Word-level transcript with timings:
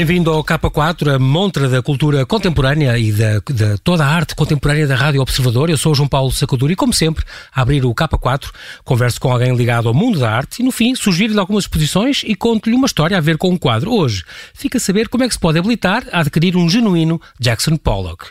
Bem-vindo 0.00 0.30
ao 0.30 0.42
K4, 0.42 1.14
a 1.14 1.18
montra 1.18 1.68
da 1.68 1.82
cultura 1.82 2.24
contemporânea 2.24 2.98
e 2.98 3.12
da, 3.12 3.34
de 3.34 3.76
toda 3.84 4.02
a 4.02 4.08
arte 4.08 4.34
contemporânea 4.34 4.86
da 4.86 4.96
Rádio 4.96 5.20
Observador. 5.20 5.68
Eu 5.68 5.76
sou 5.76 5.94
João 5.94 6.08
Paulo 6.08 6.32
Sacadura 6.32 6.72
e, 6.72 6.74
como 6.74 6.90
sempre, 6.90 7.22
a 7.54 7.60
abrir 7.60 7.84
o 7.84 7.94
K4, 7.94 8.50
converso 8.82 9.20
com 9.20 9.30
alguém 9.30 9.54
ligado 9.54 9.88
ao 9.88 9.94
mundo 9.94 10.18
da 10.18 10.30
arte 10.30 10.62
e, 10.62 10.64
no 10.64 10.72
fim, 10.72 10.94
sugiro-lhe 10.94 11.38
algumas 11.38 11.64
exposições 11.64 12.22
e 12.24 12.34
conto-lhe 12.34 12.74
uma 12.74 12.86
história 12.86 13.14
a 13.14 13.20
ver 13.20 13.36
com 13.36 13.50
um 13.50 13.58
quadro. 13.58 13.92
Hoje, 13.92 14.24
fica 14.54 14.78
a 14.78 14.80
saber 14.80 15.06
como 15.06 15.22
é 15.22 15.28
que 15.28 15.34
se 15.34 15.38
pode 15.38 15.58
habilitar 15.58 16.02
a 16.10 16.20
adquirir 16.20 16.56
um 16.56 16.66
genuíno 16.66 17.20
Jackson 17.38 17.76
Pollock. 17.76 18.24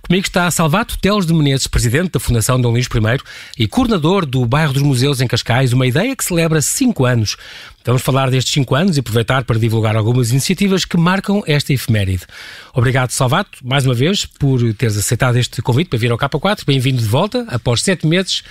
Comigo 0.00 0.26
está 0.26 0.50
Salvato 0.50 0.96
Teles 0.98 1.26
de 1.26 1.34
Menezes, 1.34 1.66
presidente 1.66 2.12
da 2.12 2.18
Fundação 2.18 2.58
Dom 2.58 2.70
Luís 2.70 2.86
I 2.86 3.62
e 3.62 3.68
coordenador 3.68 4.24
do 4.24 4.46
Bairro 4.46 4.72
dos 4.72 4.82
Museus 4.82 5.20
em 5.20 5.26
Cascais, 5.26 5.74
uma 5.74 5.86
ideia 5.86 6.16
que 6.16 6.24
celebra 6.24 6.62
cinco 6.62 7.04
anos. 7.04 7.36
Vamos 7.84 8.02
falar 8.02 8.30
destes 8.30 8.52
cinco 8.52 8.74
anos 8.74 8.96
e 8.96 9.00
aproveitar 9.00 9.44
para 9.44 9.58
divulgar 9.58 9.96
algumas 9.96 10.30
iniciativas 10.30 10.84
que 10.84 10.98
marcam 10.98 11.42
esta 11.46 11.72
efeméride. 11.72 12.26
Obrigado, 12.74 13.10
Salvato, 13.10 13.58
mais 13.64 13.86
uma 13.86 13.94
vez, 13.94 14.26
por 14.26 14.60
teres 14.74 14.98
aceitado 14.98 15.36
este 15.36 15.62
convite 15.62 15.88
para 15.88 15.98
vir 15.98 16.12
ao 16.12 16.18
K4. 16.18 16.64
Bem-vindo 16.66 17.00
de 17.00 17.08
volta, 17.08 17.46
após 17.48 17.82
sete 17.82 18.06
meses. 18.06 18.42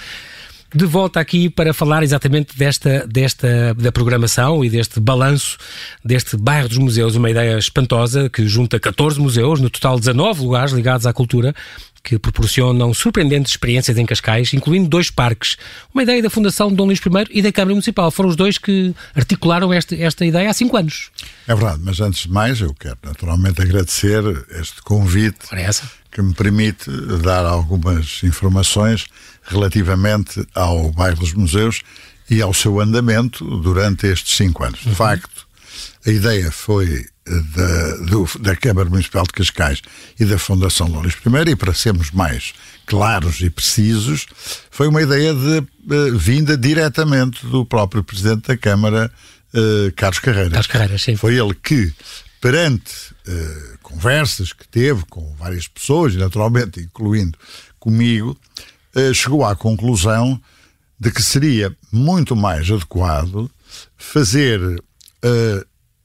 De 0.74 0.86
volta 0.86 1.20
aqui 1.20 1.50
para 1.50 1.74
falar 1.74 2.04
exatamente 2.04 2.56
desta, 2.56 3.06
desta 3.08 3.74
da 3.74 3.92
programação 3.92 4.64
e 4.64 4.70
deste 4.70 5.00
balanço 5.00 5.58
deste 6.06 6.38
bairro 6.38 6.70
dos 6.70 6.78
museus, 6.78 7.16
uma 7.16 7.30
ideia 7.30 7.58
espantosa 7.58 8.30
que 8.30 8.48
junta 8.48 8.80
14 8.80 9.20
museus, 9.20 9.60
no 9.60 9.70
total 9.70 10.00
19 10.00 10.42
lugares 10.42 10.72
ligados 10.72 11.08
à 11.08 11.14
cultura, 11.14 11.56
que 12.04 12.18
proporcionam 12.18 12.94
surpreendentes 12.94 13.54
experiências 13.54 13.98
em 13.98 14.06
Cascais, 14.06 14.54
incluindo 14.54 14.90
dois 14.90 15.10
parques. 15.10 15.58
Uma 15.94 16.04
ideia 16.04 16.22
da 16.22 16.30
Fundação 16.30 16.72
Dom 16.72 16.86
Luís 16.86 17.00
I 17.00 17.40
e 17.40 17.42
da 17.42 17.52
Câmara 17.52 17.74
Municipal. 17.74 18.10
Foram 18.12 18.30
os 18.30 18.36
dois 18.36 18.58
que 18.58 18.94
articularam 19.16 19.74
este, 19.74 20.02
esta 20.02 20.26
ideia 20.26 20.50
há 20.50 20.54
cinco 20.54 20.78
anos. 20.78 21.12
É 21.48 21.54
verdade, 21.54 21.82
mas 21.84 22.00
antes 22.00 22.24
de 22.24 22.30
mais 22.30 22.62
eu 22.62 22.74
quero 22.74 22.98
naturalmente 23.04 23.62
agradecer 23.62 24.24
este 24.52 24.82
convite 24.82 25.40
que 26.12 26.22
me 26.22 26.34
permite 26.34 26.90
dar 27.22 27.46
algumas 27.46 28.22
informações 28.24 29.06
relativamente 29.44 30.46
ao 30.56 30.92
bairro 30.92 31.20
dos 31.20 31.34
museus 31.34 31.82
e 32.30 32.42
ao 32.42 32.54
seu 32.54 32.80
andamento 32.80 33.44
durante 33.60 34.08
estes 34.08 34.38
cinco 34.38 34.64
anos. 34.64 34.80
De 34.82 34.90
uhum. 34.90 34.96
facto, 34.96 35.48
a 36.06 36.10
ideia 36.10 36.52
foi 36.52 37.06
da, 37.30 37.96
do, 37.98 38.28
da 38.40 38.56
Câmara 38.56 38.90
Municipal 38.90 39.24
de 39.24 39.34
Cascais 39.34 39.82
e 40.20 40.26
da 40.26 40.40
Fundação 40.40 40.88
Louris 40.88 41.14
I, 41.14 41.52
e 41.52 41.56
para 41.56 41.74
sermos 41.74 42.12
mais 42.12 42.54
claros 42.86 43.40
e 43.42 43.50
precisos, 43.50 44.26
foi 44.72 44.88
uma 44.88 45.02
ideia 45.02 45.34
de, 45.34 45.60
uh, 45.60 46.18
vinda 46.18 46.58
diretamente 46.58 47.46
do 47.46 47.64
próprio 47.64 48.04
Presidente 48.04 48.48
da 48.48 48.58
Câmara, 48.58 49.12
uh, 49.54 49.92
Carlos 49.96 50.20
Carreiras. 50.20 50.52
Carlos 50.52 50.68
Carreiras, 50.68 51.02
sim. 51.04 51.16
Foi 51.16 51.36
ele 51.36 51.54
que, 51.54 51.94
perante 52.42 52.92
uh, 53.28 53.78
conversas 53.84 54.52
que 54.52 54.68
teve 54.68 55.06
com 55.06 55.36
várias 55.36 55.68
pessoas, 55.68 56.16
naturalmente 56.16 56.80
incluindo 56.80 57.38
comigo, 57.80 58.36
chegou 59.14 59.46
à 59.46 59.56
conclusão 59.56 60.42
de 61.00 61.12
que 61.12 61.22
seria 61.22 61.74
muito 61.92 62.36
mais 62.36 62.70
adequado 62.70 63.50
fazer 63.96 64.60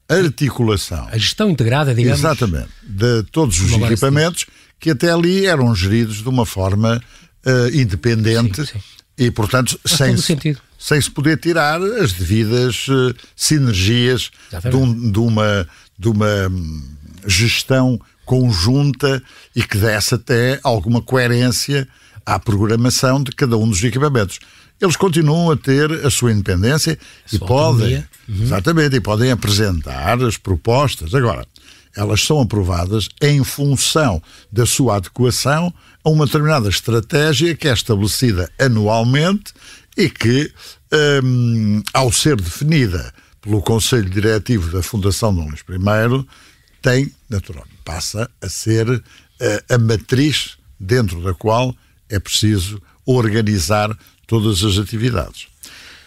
articulação. 0.09 1.09
A 1.11 1.19
gestão 1.19 1.51
integrada, 1.51 1.95
digamos. 1.95 2.19
Exatamente. 2.19 2.69
De 2.83 3.23
todos 3.25 3.61
os 3.61 3.73
equipamentos 3.73 4.47
que 4.79 4.91
até 4.91 5.11
ali 5.11 5.47
eram 5.47 5.75
geridos 5.75 6.23
de 6.23 6.29
uma 6.29 6.45
forma 6.45 7.03
uh, 7.47 7.75
independente 7.75 8.67
sim, 8.67 8.73
sim. 8.73 8.81
e, 9.17 9.31
portanto, 9.31 9.79
sem 9.85 10.17
se, 10.17 10.37
sem 10.79 11.01
se 11.01 11.11
poder 11.11 11.39
tirar 11.39 11.81
as 11.81 12.13
devidas 12.13 12.87
uh, 12.89 13.15
sinergias 13.35 14.31
de, 14.71 14.77
um, 14.77 15.11
de, 15.11 15.19
uma, 15.19 15.69
de 15.99 16.09
uma 16.09 16.49
hum, 16.49 16.83
gestão 17.27 17.99
conjunta 18.25 19.23
e 19.55 19.63
que 19.63 19.79
desse 19.79 20.15
até 20.15 20.61
alguma 20.63 21.01
coerência 21.01 21.89
à 22.27 22.39
programação 22.39 23.23
de 23.23 23.33
cada 23.33 23.57
um 23.57 23.69
dos 23.69 23.83
equipamentos 23.83 24.39
eles 24.81 24.97
continuam 24.97 25.51
a 25.51 25.57
ter 25.57 25.91
a 26.05 26.11
sua 26.11 26.33
independência 26.33 26.99
a 26.99 27.35
e 27.35 27.39
sua 27.39 27.47
podem, 27.47 27.97
uhum. 28.29 28.43
exatamente, 28.43 28.97
e 28.97 29.01
podem 29.01 29.31
apresentar 29.31 30.23
as 30.23 30.37
propostas. 30.37 31.15
Agora, 31.15 31.47
elas 31.97 32.23
são 32.23 32.41
aprovadas 32.41 33.09
em 33.23 33.45
função 33.45 34.23
da 34.51 34.67
sua 34.67 34.97
adequação 34.97 35.73
a 36.03 36.11
uma 36.11 36.27
determinada 36.27 36.69
estratégia 36.69 37.55
que 37.55 37.69
é 37.69 37.73
estabelecida 37.73 38.51
anualmente 38.59 39.53
e 39.97 40.11
que, 40.11 40.53
um, 41.23 41.83
ao 41.93 42.11
ser 42.13 42.37
definida 42.37 43.13
pelo 43.41 43.63
Conselho 43.63 44.11
Diretivo 44.11 44.73
da 44.73 44.83
Fundação 44.83 45.35
Dom 45.35 45.49
Luís 45.49 45.61
I, 45.61 46.27
tem, 46.83 47.13
naturalmente, 47.31 47.79
passa 47.85 48.29
a 48.43 48.49
ser 48.49 48.89
uh, 48.91 49.03
a 49.71 49.79
matriz 49.79 50.57
dentro 50.79 51.23
da 51.23 51.33
qual 51.33 51.75
é 52.09 52.19
preciso 52.19 52.83
organizar 53.07 53.97
todas 54.27 54.63
as 54.63 54.79
atividades. 54.79 55.49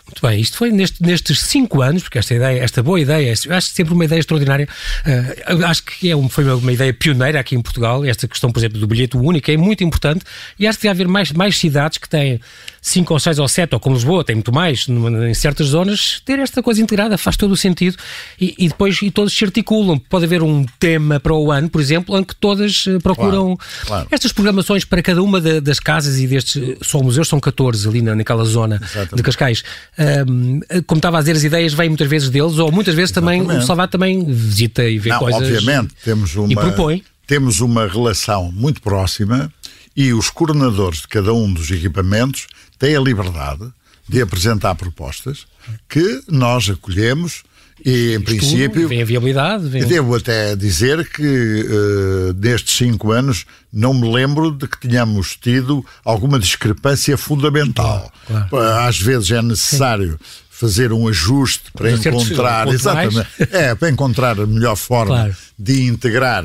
Muito 0.08 0.26
bem, 0.26 0.40
isto 0.40 0.58
foi 0.58 0.72
neste, 0.72 1.04
nestes 1.04 1.42
cinco 1.42 1.82
anos, 1.82 2.04
porque 2.04 2.18
esta 2.18 2.34
ideia, 2.34 2.64
esta 2.64 2.82
boa 2.82 3.00
ideia, 3.00 3.34
eu 3.46 3.54
acho 3.54 3.68
sempre 3.68 3.94
uma 3.94 4.06
ideia 4.06 4.20
extraordinária, 4.20 4.68
uh, 5.06 5.66
acho 5.66 5.84
que 5.84 6.10
é 6.10 6.16
um, 6.16 6.30
foi 6.30 6.46
uma, 6.46 6.56
uma, 6.56 6.72
ideia 6.72 6.94
pioneira 6.94 7.40
aqui 7.40 7.56
em 7.56 7.62
Portugal, 7.62 8.06
esta 8.06 8.28
questão, 8.28 8.50
por 8.50 8.60
exemplo, 8.60 8.80
do 8.80 8.88
bilhete 8.88 9.18
único 9.18 9.52
é 9.52 9.58
muito 9.58 9.84
importante 9.84 10.24
e 10.58 10.66
acho 10.66 10.80
que 10.80 10.88
deve 10.88 11.04
haver 11.04 11.12
mais, 11.12 11.32
mais 11.34 11.58
cidades 11.58 11.98
que 11.98 12.08
têm 12.08 12.40
cinco 12.88 13.14
ou 13.14 13.20
seis 13.20 13.38
ou 13.38 13.48
sete, 13.48 13.74
ou 13.74 13.80
como 13.80 13.96
Lisboa 13.96 14.24
tem 14.24 14.36
muito 14.36 14.54
mais, 14.54 14.88
numa, 14.88 15.30
em 15.30 15.34
certas 15.34 15.68
zonas, 15.68 16.22
ter 16.24 16.40
esta 16.40 16.64
coisa 16.64 16.82
integrada 16.82 17.18
faz 17.18 17.36
todo 17.36 17.52
o 17.52 17.58
sentido 17.58 17.98
e, 18.40 18.56
e, 18.58 18.68
depois 18.70 19.02
e 19.02 19.12
todos 19.12 19.38
se 19.38 19.44
articulam. 19.44 20.00
Pode 20.00 20.26
haver 20.26 20.42
um 20.42 20.66
tema 20.80 21.20
para 21.20 21.34
o 21.34 21.52
ano, 21.52 21.70
por 21.70 21.82
exemplo, 21.82 22.18
em 22.18 22.24
que 22.24 22.36
todas 22.36 22.86
eh, 22.88 22.98
procuram 23.00 23.58
claro, 23.58 23.86
claro. 23.86 24.08
estas 24.12 24.32
programações 24.32 24.86
para 24.86 25.02
cada 25.02 25.22
uma 25.22 25.42
das 25.42 25.80
casas 25.80 26.18
e 26.18 26.28
destes, 26.28 26.78
só 26.82 27.00
museus 27.00 27.28
são 27.28 27.40
14 27.40 27.88
ali 27.88 28.02
na, 28.02 28.16
naquela 28.16 28.46
zona 28.46 28.80
Exatamente. 28.82 29.16
de 29.16 29.24
Cascais. 29.24 29.64
Um, 30.00 30.60
como 30.86 31.00
estava 31.00 31.18
a 31.18 31.22
dizer, 31.22 31.36
as 31.36 31.44
ideias 31.44 31.74
vêm 31.74 31.90
muitas 31.90 32.08
vezes 32.08 32.30
deles, 32.30 32.58
ou 32.60 32.72
muitas 32.72 32.94
vezes 32.94 33.12
Exatamente. 33.12 33.46
também 33.46 33.58
o 33.58 33.62
Salvador 33.66 33.92
também 33.92 34.24
visita 34.26 34.84
e 34.84 35.00
vê 35.00 35.10
Não, 35.10 35.20
coisas. 35.20 35.42
Obviamente, 35.42 35.96
temos 36.04 36.36
uma, 36.36 36.52
e 36.52 36.56
propõe. 36.56 37.04
temos 37.26 37.60
uma 37.62 37.88
relação 37.88 38.52
muito 38.52 38.82
próxima 38.82 39.52
e 39.96 40.14
os 40.14 40.30
coordenadores 40.30 41.02
de 41.02 41.08
cada 41.08 41.34
um 41.34 41.52
dos 41.52 41.72
equipamentos 41.72 42.48
têm 42.78 42.96
a 42.96 43.00
liberdade 43.00 43.68
de 44.08 44.22
apresentar 44.22 44.76
propostas 44.76 45.48
que 45.90 46.22
nós 46.28 46.70
acolhemos 46.70 47.44
e, 47.86 48.16
em 48.16 48.22
princípio. 48.22 48.88
Vem 48.88 49.02
a 49.02 49.06
viabilidade. 49.06 49.68
Vem... 49.68 49.86
Devo 49.86 50.16
até 50.16 50.56
dizer 50.56 51.08
que 51.10 51.24
uh, 51.24 52.34
nestes 52.34 52.78
cinco 52.78 53.12
anos 53.12 53.46
não 53.72 53.94
me 53.94 54.12
lembro 54.12 54.52
de 54.52 54.68
que 54.68 54.80
tenhamos 54.80 55.36
tido 55.36 55.86
alguma 56.04 56.40
discrepância 56.40 57.18
fundamental. 57.18 58.12
Claro, 58.26 58.50
claro. 58.50 58.88
Às 58.88 59.00
vezes 59.00 59.32
é 59.32 59.42
necessário. 59.42 60.12
Sim. 60.12 60.48
Fazer 60.50 60.92
um 60.92 61.08
ajuste 61.08 61.72
para 61.72 61.92
encontrar, 61.92 62.68
exatamente, 62.68 63.28
é, 63.52 63.76
para 63.76 63.92
encontrar 63.92 64.40
a 64.40 64.48
melhor 64.48 64.76
forma 64.76 65.14
claro. 65.14 65.36
de 65.60 65.84
integrar 65.84 66.44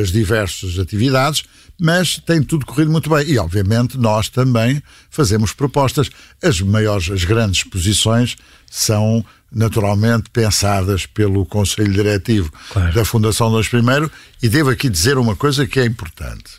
as 0.00 0.12
diversas 0.12 0.78
atividades, 0.78 1.42
mas 1.82 2.20
tem 2.24 2.40
tudo 2.40 2.64
corrido 2.64 2.92
muito 2.92 3.10
bem. 3.10 3.28
E, 3.28 3.36
obviamente, 3.38 3.98
nós 3.98 4.28
também 4.28 4.80
fazemos 5.10 5.52
propostas. 5.52 6.08
As 6.40 6.60
maiores, 6.60 7.10
as 7.10 7.24
grandes 7.24 7.58
exposições 7.58 8.36
são 8.70 9.24
naturalmente 9.50 10.30
pensadas 10.30 11.06
pelo 11.06 11.44
Conselho 11.44 11.92
Diretivo 11.92 12.52
claro. 12.70 12.94
da 12.94 13.04
Fundação 13.04 13.50
Dom 13.50 13.60
I. 13.60 14.10
E 14.40 14.48
devo 14.48 14.70
aqui 14.70 14.88
dizer 14.88 15.18
uma 15.18 15.34
coisa 15.34 15.66
que 15.66 15.80
é 15.80 15.84
importante: 15.84 16.52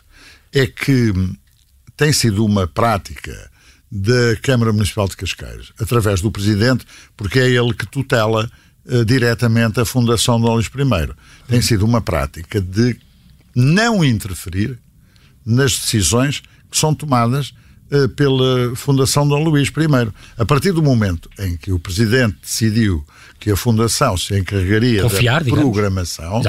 é 0.52 0.68
que 0.68 1.14
tem 1.96 2.12
sido 2.12 2.46
uma 2.46 2.68
prática 2.68 3.50
da 3.90 4.36
Câmara 4.42 4.74
Municipal 4.74 5.08
de 5.08 5.16
Cascais, 5.16 5.72
através 5.80 6.20
do 6.20 6.32
Presidente, 6.32 6.86
porque 7.16 7.40
é 7.40 7.50
ele 7.50 7.74
que 7.74 7.86
tutela 7.86 8.52
uh, 8.86 9.06
diretamente 9.06 9.80
a 9.80 9.86
Fundação 9.86 10.42
Dom 10.42 10.56
Luís 10.56 10.68
I. 10.68 11.14
Tem 11.48 11.62
sido 11.62 11.86
uma 11.86 12.02
prática 12.02 12.60
de 12.60 12.98
não 13.56 14.04
interferir 14.04 14.83
nas 15.46 15.74
decisões 15.74 16.42
que 16.70 16.78
são 16.78 16.94
tomadas 16.94 17.54
uh, 17.92 18.10
pela 18.10 18.76
Fundação 18.76 19.28
Dom 19.28 19.44
Luís 19.44 19.70
I. 19.70 20.12
A 20.38 20.46
partir 20.46 20.72
do 20.72 20.82
momento 20.82 21.30
em 21.40 21.58
que 21.58 21.72
o 21.72 21.80
Presidente 21.80 22.38
decidiu 22.42 23.06
que 23.40 23.52
a 23.52 23.58
Fundação 23.58 24.18
se 24.18 24.38
encarregaria 24.38 25.04
Confiar, 25.04 25.44
da 25.44 25.52
programação, 25.52 26.42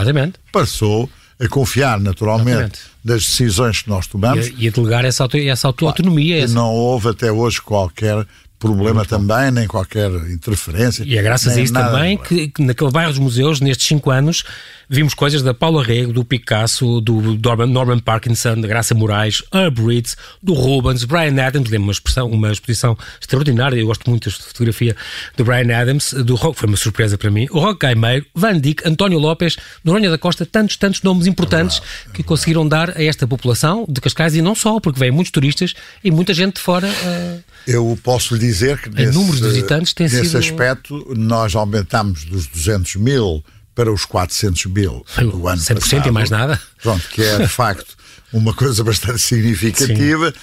passou 0.52 1.11
a 1.41 1.49
confiar 1.49 1.99
naturalmente 2.00 2.50
Exatamente. 2.50 2.81
das 3.05 3.25
decisões 3.25 3.82
que 3.82 3.88
nós 3.88 4.06
tomamos 4.06 4.46
e 4.46 4.50
a, 4.50 4.55
e 4.58 4.69
a 4.69 4.70
delegar 4.70 5.05
essa, 5.05 5.25
auto, 5.25 5.37
essa 5.37 5.67
autonomia. 5.67 6.44
Essa... 6.44 6.55
Não 6.55 6.70
houve 6.70 7.08
até 7.08 7.32
hoje 7.32 7.61
qualquer 7.61 8.25
problema 8.59 9.05
também, 9.05 9.51
nem 9.51 9.67
qualquer 9.67 10.11
interferência. 10.31 11.05
E 11.05 11.19
é 11.19 11.23
graças 11.23 11.56
a 11.56 11.61
isso 11.61 11.73
também 11.73 12.17
que, 12.17 12.49
que, 12.49 12.62
naquele 12.62 12.91
bairro 12.91 13.11
dos 13.11 13.19
museus, 13.19 13.61
nestes 13.61 13.87
cinco 13.87 14.11
anos, 14.11 14.45
vimos 14.89 15.15
coisas 15.15 15.43
da 15.43 15.53
Paula 15.53 15.83
Rego, 15.83 16.12
do 16.12 16.25
Picasso, 16.25 17.01
do 17.01 17.39
Norman, 17.39 17.67
Norman 17.67 17.99
Parkinson, 17.99 18.61
da 18.61 18.69
Graça 18.69 18.95
Moraes, 18.95 19.43
Herb 19.53 19.81
Ritz, 19.87 20.17
do 20.43 20.55
Rubens, 20.55 21.05
Brian 21.05 21.43
Adams, 21.43 21.71
lembro 21.71 21.85
uma 21.85 21.93
expressão, 21.93 22.31
uma 22.31 22.51
exposição 22.53 22.97
extraordinária, 23.21 23.77
eu 23.79 23.87
gosto 23.87 24.09
muito 24.09 24.31
da 24.31 24.37
fotografia 24.37 24.97
do 25.37 25.45
Brian 25.45 25.77
Adams, 25.77 26.12
do 26.12 26.35
Rock, 26.35 26.59
foi 26.59 26.69
uma 26.69 26.77
surpresa 26.77 27.19
para 27.19 27.31
mim, 27.31 27.47
o 27.50 27.59
Rock 27.59 27.81
Gaimeiro, 27.81 28.27
Van 28.35 28.59
Dyck, 28.59 28.87
António 28.87 29.19
Lopes, 29.19 29.57
Noronha 29.83 30.11
da 30.11 30.19
Costa, 30.19 30.47
tantos, 30.47 30.77
tantos 30.77 31.03
nomes 31.03 31.27
importantes 31.27 31.83
é 32.09 32.12
que 32.12 32.23
conseguiram 32.23 32.67
dar 32.67 32.97
a 32.97 33.03
esta 33.03 33.27
população 33.27 33.85
de 33.89 34.00
Cascais 34.00 34.35
e 34.35 34.43
não 34.43 34.55
só, 34.55 34.81
porque 34.81 34.99
vêm 34.99 35.11
muitos 35.11 35.31
turistas 35.31 35.75
e 36.03 36.11
muita 36.11 36.33
gente 36.33 36.57
de 36.57 36.61
fora. 36.61 36.89
Uh, 36.89 37.43
eu 37.67 37.99
posso 38.03 38.35
lhe 38.35 38.44
dizer 38.46 38.81
que 38.81 38.91
nesse, 38.91 39.12
número 39.12 39.37
de 39.37 39.43
visitantes 39.43 39.93
tem 39.93 40.06
nesse 40.06 40.26
sido... 40.26 40.38
aspecto 40.38 41.14
nós 41.17 41.55
aumentamos 41.55 42.25
dos 42.25 42.46
200 42.46 42.96
mil 42.96 43.44
para 43.75 43.93
os 43.93 44.05
400 44.05 44.67
mil 44.67 45.05
do 45.19 45.49
ano 45.49 45.61
100% 45.61 45.75
passado. 45.75 46.08
e 46.08 46.11
mais 46.11 46.31
nada. 46.31 46.61
Pronto, 46.82 47.08
que 47.08 47.23
é 47.23 47.38
de 47.38 47.49
facto 47.49 47.96
uma 48.32 48.55
coisa 48.55 48.82
bastante 48.85 49.19
significativa, 49.23 50.31
Sim. 50.31 50.37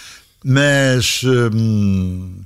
mas. 0.43 1.21
Hum, 1.23 2.41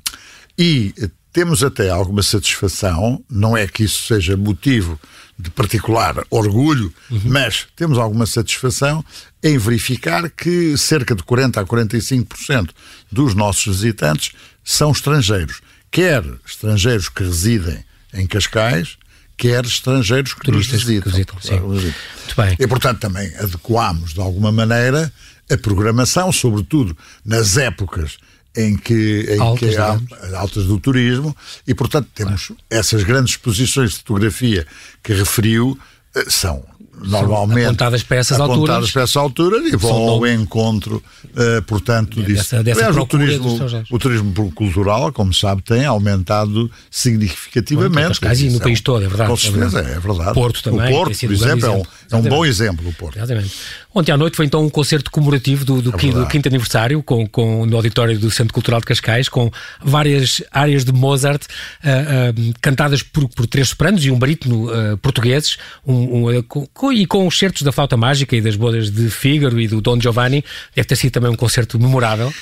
e 0.57 0.94
temos 1.36 1.66
até 1.66 1.90
alguma 1.90 2.24
satisfação, 2.24 3.22
não 3.30 3.58
é 3.58 3.68
que 3.68 3.84
isso 3.84 4.08
seja 4.08 4.38
motivo 4.38 4.98
de 5.38 5.50
particular 5.50 6.24
orgulho, 6.30 6.94
uhum. 7.12 7.20
mas 7.26 7.68
temos 7.76 7.98
alguma 7.98 8.26
satisfação 8.26 9.04
em 9.44 9.58
verificar 9.58 10.30
que 10.30 10.78
cerca 10.78 11.14
de 11.14 11.22
40 11.24 11.60
a 11.60 11.66
45% 11.66 12.70
dos 13.12 13.36
nossos 13.36 13.82
visitantes 13.82 14.32
são 14.64 14.92
estrangeiros, 14.92 15.60
quer 15.92 16.24
estrangeiros 16.48 17.10
que 17.10 17.24
residem 17.24 17.84
em 18.14 18.26
Cascais, 18.26 18.98
quer 19.36 19.66
estrangeiros 19.66 20.34
que 20.34 20.40
Turistas 20.40 20.76
nos 20.76 20.84
visitam. 20.86 21.12
Que 21.12 21.18
visitam. 21.18 21.68
Muito 21.68 22.36
bem. 22.38 22.56
E, 22.58 22.66
portanto, 22.66 23.02
também 23.02 23.28
adequamos, 23.36 24.14
de 24.14 24.22
alguma 24.22 24.54
maneira, 24.54 25.12
a 25.52 25.58
programação, 25.58 26.32
sobretudo 26.32 26.98
nas 27.26 27.58
épocas 27.58 28.18
em 28.56 28.78
que, 28.78 29.28
em 29.30 29.40
altas, 29.40 29.69
que 29.69 29.78
há 29.78 30.00
altas 30.40 30.66
do 30.66 30.80
turismo, 30.80 31.36
e, 31.68 31.74
portanto, 31.74 32.07
temos 32.13 32.52
essas 32.69 33.04
grandes 33.04 33.31
exposições 33.31 33.92
de 33.92 33.98
fotografia 33.98 34.66
que 35.04 35.13
referiu, 35.13 35.78
eh, 36.16 36.25
são 36.28 36.63
normalmente 37.04 37.66
apontadas 37.66 38.04
para 38.04 38.18
essas 38.18 38.40
apontadas 38.40 38.69
alturas, 38.69 38.92
para 38.92 39.02
essas 39.04 39.16
alturas 39.18 39.74
e 39.74 39.75
vão 39.75 40.10
ao 40.10 40.28
encontro, 40.28 41.04
uh, 41.25 41.62
portanto, 41.63 42.22
disso. 42.24 42.56
Dessa, 42.56 42.63
dessa 42.63 42.80
Aliás, 42.80 42.98
o 42.98 43.06
turismo, 43.06 43.60
o 43.92 44.00
turismo 44.00 44.52
cultural, 44.54 45.12
como 45.12 45.34
sabe, 45.34 45.62
tem 45.62 45.86
aumentado 45.86 46.72
significativamente. 46.90 48.19
Bom, 48.22 48.34
e 48.34 48.50
no 48.50 48.60
país 48.60 48.81
todo, 48.81 49.04
é 49.04 49.08
verdade. 49.08 49.30
Com 49.30 49.38
certeza, 49.38 49.80
é 49.80 49.84
verdade. 49.84 49.98
É 49.98 50.00
verdade. 50.00 50.34
Porto 50.34 50.63
também. 50.63 50.94
O 50.94 50.98
Porto, 50.98 51.19
por 51.19 51.31
exemplo, 51.31 51.66
é 51.66 51.69
um, 51.69 51.84
é 52.12 52.16
um 52.16 52.22
bom 52.22 52.46
exemplo. 52.46 52.88
O 52.88 52.94
Porto. 52.94 53.18
Exatamente. 53.18 53.54
Ontem 53.98 54.12
à 54.12 54.18
noite 54.18 54.36
foi 54.36 54.46
então 54.46 54.62
um 54.62 54.70
concerto 54.70 55.10
comemorativo 55.10 55.64
do, 55.64 55.82
do, 55.82 55.96
é 55.96 55.98
quinto, 55.98 56.20
do 56.20 56.28
quinto, 56.28 56.50
aniversário 56.50 57.02
com, 57.02 57.26
com, 57.26 57.66
no 57.66 57.78
auditório 57.78 58.20
do 58.20 58.30
Centro 58.30 58.54
Cultural 58.54 58.82
de 58.82 58.86
Cascais, 58.86 59.30
com 59.30 59.50
várias 59.82 60.44
áreas 60.52 60.84
de 60.84 60.92
Mozart 60.92 61.44
uh, 61.44 61.48
uh, 61.48 62.54
cantadas 62.60 63.02
por, 63.02 63.30
por 63.30 63.48
três 63.48 63.70
sopranos 63.70 64.06
e 64.06 64.12
um 64.12 64.20
barítono 64.20 64.70
uh, 64.70 64.98
portugueses, 64.98 65.58
um, 65.88 66.28
um, 66.28 66.44
com, 66.44 66.92
e 66.92 67.06
com 67.06 67.32
certos 67.32 67.62
da 67.62 67.72
flauta 67.72 67.96
mágica 67.96 68.36
e 68.36 68.42
das 68.42 68.58
bodas 68.58 68.92
de 68.92 69.10
Fígaro 69.10 69.62
e 69.62 69.66
do 69.66 69.80
Don 69.80 69.98
Giovanni. 69.98 70.44
Deve 70.76 70.90
ter 70.90 70.98
sido 70.98 71.14
também 71.14 71.32
um 71.32 71.36
concerto 71.36 71.80
memorável. 71.80 72.34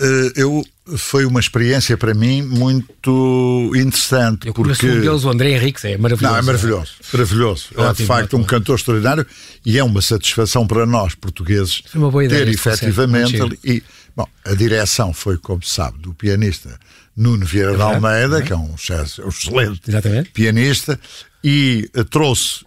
Uh, 0.00 0.32
eu 0.34 0.64
foi 0.96 1.24
uma 1.24 1.40
experiência 1.40 1.96
para 1.96 2.12
mim 2.12 2.42
muito 2.42 3.72
interessante. 3.74 4.48
Eu 4.48 4.54
porque 4.54 4.86
um 4.86 5.00
deles, 5.00 5.24
o 5.24 5.30
André 5.30 5.52
Henriques, 5.52 5.84
é 5.84 5.96
maravilhoso. 5.96 6.32
Não, 6.32 6.38
é 6.38 6.42
maravilhoso, 6.42 6.92
é? 7.00 7.16
maravilhoso. 7.16 7.68
É, 7.76 7.92
de 7.94 8.04
facto 8.04 8.24
ótimo. 8.24 8.42
um 8.42 8.44
cantor 8.44 8.76
extraordinário 8.76 9.26
e 9.64 9.78
é 9.78 9.84
uma 9.84 10.02
satisfação 10.02 10.66
para 10.66 10.84
nós 10.84 11.14
portugueses 11.14 11.82
ter 12.28 12.48
efetivamente 12.48 13.40
ali, 13.40 13.58
e 13.64 13.82
bom, 14.14 14.28
a 14.44 14.52
direção 14.52 15.14
foi, 15.14 15.38
como 15.38 15.62
se 15.62 15.70
sabe, 15.70 15.98
do 15.98 16.12
pianista 16.12 16.78
Nuno 17.16 17.46
Vieira 17.46 17.72
é 17.72 17.76
de 17.76 17.82
Almeida, 17.82 18.40
é? 18.40 18.42
que 18.42 18.52
é 18.52 18.56
um, 18.56 18.72
um 18.72 19.28
excelente 19.28 19.88
Exatamente. 19.88 20.30
pianista, 20.30 21.00
e 21.42 21.88
uh, 21.96 22.04
trouxe 22.04 22.64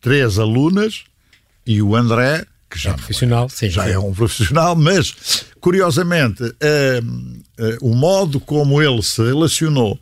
três 0.00 0.38
alunas 0.38 1.04
e 1.66 1.82
o 1.82 1.96
André 1.96 2.46
que 2.70 2.78
já, 2.78 2.90
é 2.90 2.94
profissional, 2.94 3.48
sim, 3.48 3.70
já 3.70 3.84
sim. 3.84 3.90
é 3.90 3.98
um 3.98 4.12
profissional, 4.12 4.76
mas 4.76 5.44
curiosamente 5.60 6.42
uh, 6.42 7.78
o 7.80 7.94
modo 7.94 8.38
como 8.40 8.82
ele 8.82 9.02
se 9.02 9.22
relacionou 9.22 9.98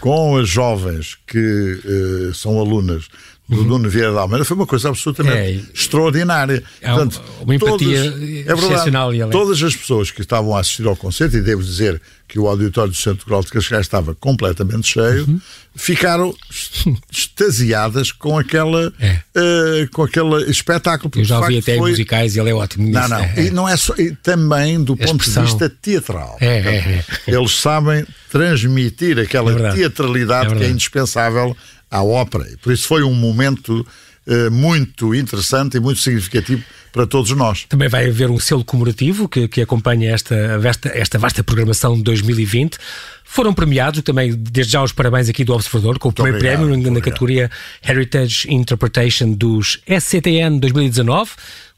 com 0.00 0.36
as 0.36 0.48
jovens 0.48 1.18
que 1.26 1.38
uh, 1.38 2.34
são 2.34 2.58
alunas 2.58 3.08
do 3.50 3.62
uhum. 3.62 3.64
Nuno 3.64 3.90
Vieira 3.90 4.12
da 4.12 4.20
Almeida 4.20 4.44
foi 4.44 4.56
uma 4.56 4.66
coisa 4.66 4.88
absolutamente 4.88 5.36
é, 5.36 5.60
extraordinária. 5.74 6.62
É 6.80 6.88
Portanto, 6.88 7.20
uma 7.40 7.54
empatia 7.54 8.12
todas, 8.12 8.22
é 8.22 8.52
excepcional. 8.52 9.10
Verdade, 9.10 9.32
todas 9.32 9.62
as 9.62 9.74
pessoas 9.74 10.10
que 10.12 10.20
estavam 10.20 10.54
a 10.54 10.60
assistir 10.60 10.86
ao 10.86 10.94
concerto, 10.94 11.36
e 11.36 11.40
devo 11.42 11.60
dizer 11.60 12.00
que 12.28 12.38
o 12.38 12.46
auditório 12.46 12.92
do 12.92 12.96
Centro 12.96 13.24
Cultural 13.24 13.42
de 13.42 13.50
Cascais 13.50 13.86
estava 13.86 14.14
completamente 14.14 14.86
cheio, 14.86 15.26
uhum. 15.26 15.40
ficaram 15.74 16.32
extasiadas 17.10 18.12
com 18.12 18.38
aquela 18.38 18.92
é. 19.00 19.20
uh, 19.36 19.90
com 19.90 20.04
aquele 20.04 20.48
espetáculo. 20.48 21.10
Eu 21.16 21.24
já 21.24 21.40
ouvi 21.40 21.58
até 21.58 21.76
foi... 21.76 21.90
musicais 21.90 22.36
e 22.36 22.38
ele 22.38 22.50
é 22.50 22.54
ótimo. 22.54 22.88
Não, 22.88 23.08
não. 23.08 23.18
É. 23.18 23.34
E 23.36 23.50
não 23.50 23.68
é 23.68 23.76
só, 23.76 23.96
e 23.98 24.14
também 24.14 24.80
do 24.80 24.96
ponto 24.96 25.28
de 25.28 25.40
vista 25.40 25.68
teatral. 25.68 26.38
É, 26.40 26.46
é, 26.46 26.76
é, 26.76 27.04
Eles 27.26 27.50
sabem 27.56 28.06
transmitir 28.30 29.18
aquela 29.18 29.72
teatralidade 29.74 30.54
que 30.54 30.62
é 30.62 30.68
indispensável 30.68 31.56
à 31.90 32.02
ópera. 32.02 32.48
E 32.50 32.56
por 32.56 32.72
isso 32.72 32.86
foi 32.86 33.02
um 33.02 33.14
momento 33.14 33.86
uh, 34.26 34.50
muito 34.50 35.14
interessante 35.14 35.76
e 35.76 35.80
muito 35.80 36.00
significativo 36.00 36.62
para 36.92 37.06
todos 37.06 37.30
nós. 37.32 37.64
Também 37.68 37.88
vai 37.88 38.08
haver 38.08 38.30
um 38.30 38.38
selo 38.38 38.64
comemorativo 38.64 39.28
que, 39.28 39.48
que 39.48 39.60
acompanha 39.60 40.10
esta, 40.10 40.34
esta, 40.34 40.88
esta 40.88 41.18
vasta 41.18 41.42
programação 41.42 41.96
de 41.96 42.02
2020. 42.02 42.78
Foram 43.24 43.54
premiados 43.54 44.02
também, 44.02 44.34
desde 44.34 44.72
já, 44.72 44.82
os 44.82 44.92
parabéns 44.92 45.28
aqui 45.28 45.44
do 45.44 45.52
Observador, 45.52 46.00
com 46.00 46.08
o 46.08 46.12
primeiro 46.12 46.38
obrigado, 46.38 46.66
prémio 46.66 46.90
na 46.90 47.00
categoria 47.00 47.48
Heritage 47.86 48.52
Interpretation 48.52 49.32
dos 49.32 49.80
SCTN 49.86 50.58
2019 50.58 51.30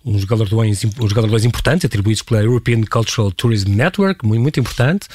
uns 0.05 0.25
galardões, 0.25 0.85
uns 1.01 1.13
galardões 1.13 1.45
importantes 1.45 1.85
atribuídos 1.85 2.23
pela 2.23 2.43
European 2.43 2.83
Cultural 2.83 3.31
Tourism 3.31 3.71
Network, 3.71 4.27
muito, 4.27 4.43
muito 4.43 4.61
importante. 4.61 5.07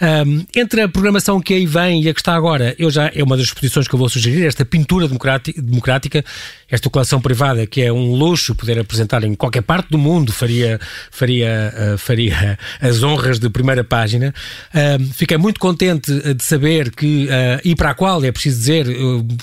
Um, 0.00 0.44
entre 0.54 0.82
a 0.82 0.88
programação 0.88 1.40
que 1.40 1.54
aí 1.54 1.66
vem 1.66 2.02
e 2.02 2.08
a 2.08 2.14
que 2.14 2.20
está 2.20 2.34
agora, 2.34 2.74
eu 2.78 2.90
já 2.90 3.10
é 3.14 3.22
uma 3.22 3.36
das 3.36 3.46
exposições 3.46 3.88
que 3.88 3.94
eu 3.94 3.98
vou 3.98 4.08
sugerir, 4.08 4.44
esta 4.46 4.64
pintura 4.64 5.08
democrática, 5.08 6.24
esta 6.68 6.90
coleção 6.90 7.20
privada, 7.20 7.66
que 7.66 7.80
é 7.80 7.92
um 7.92 8.14
luxo 8.14 8.54
poder 8.54 8.78
apresentar 8.78 9.24
em 9.24 9.34
qualquer 9.34 9.62
parte 9.62 9.88
do 9.90 9.98
mundo, 9.98 10.32
faria, 10.32 10.78
faria, 11.10 11.72
uh, 11.94 11.98
faria 11.98 12.58
as 12.80 13.02
honras 13.02 13.38
de 13.38 13.48
primeira 13.48 13.82
página. 13.82 14.34
Uh, 14.74 15.04
fiquei 15.14 15.38
muito 15.38 15.58
contente 15.58 16.12
de 16.34 16.44
saber 16.44 16.90
que, 16.90 17.26
uh, 17.26 17.60
e 17.64 17.74
para 17.74 17.90
a 17.90 17.94
qual, 17.94 18.22
é 18.24 18.30
preciso 18.30 18.58
dizer, 18.58 18.86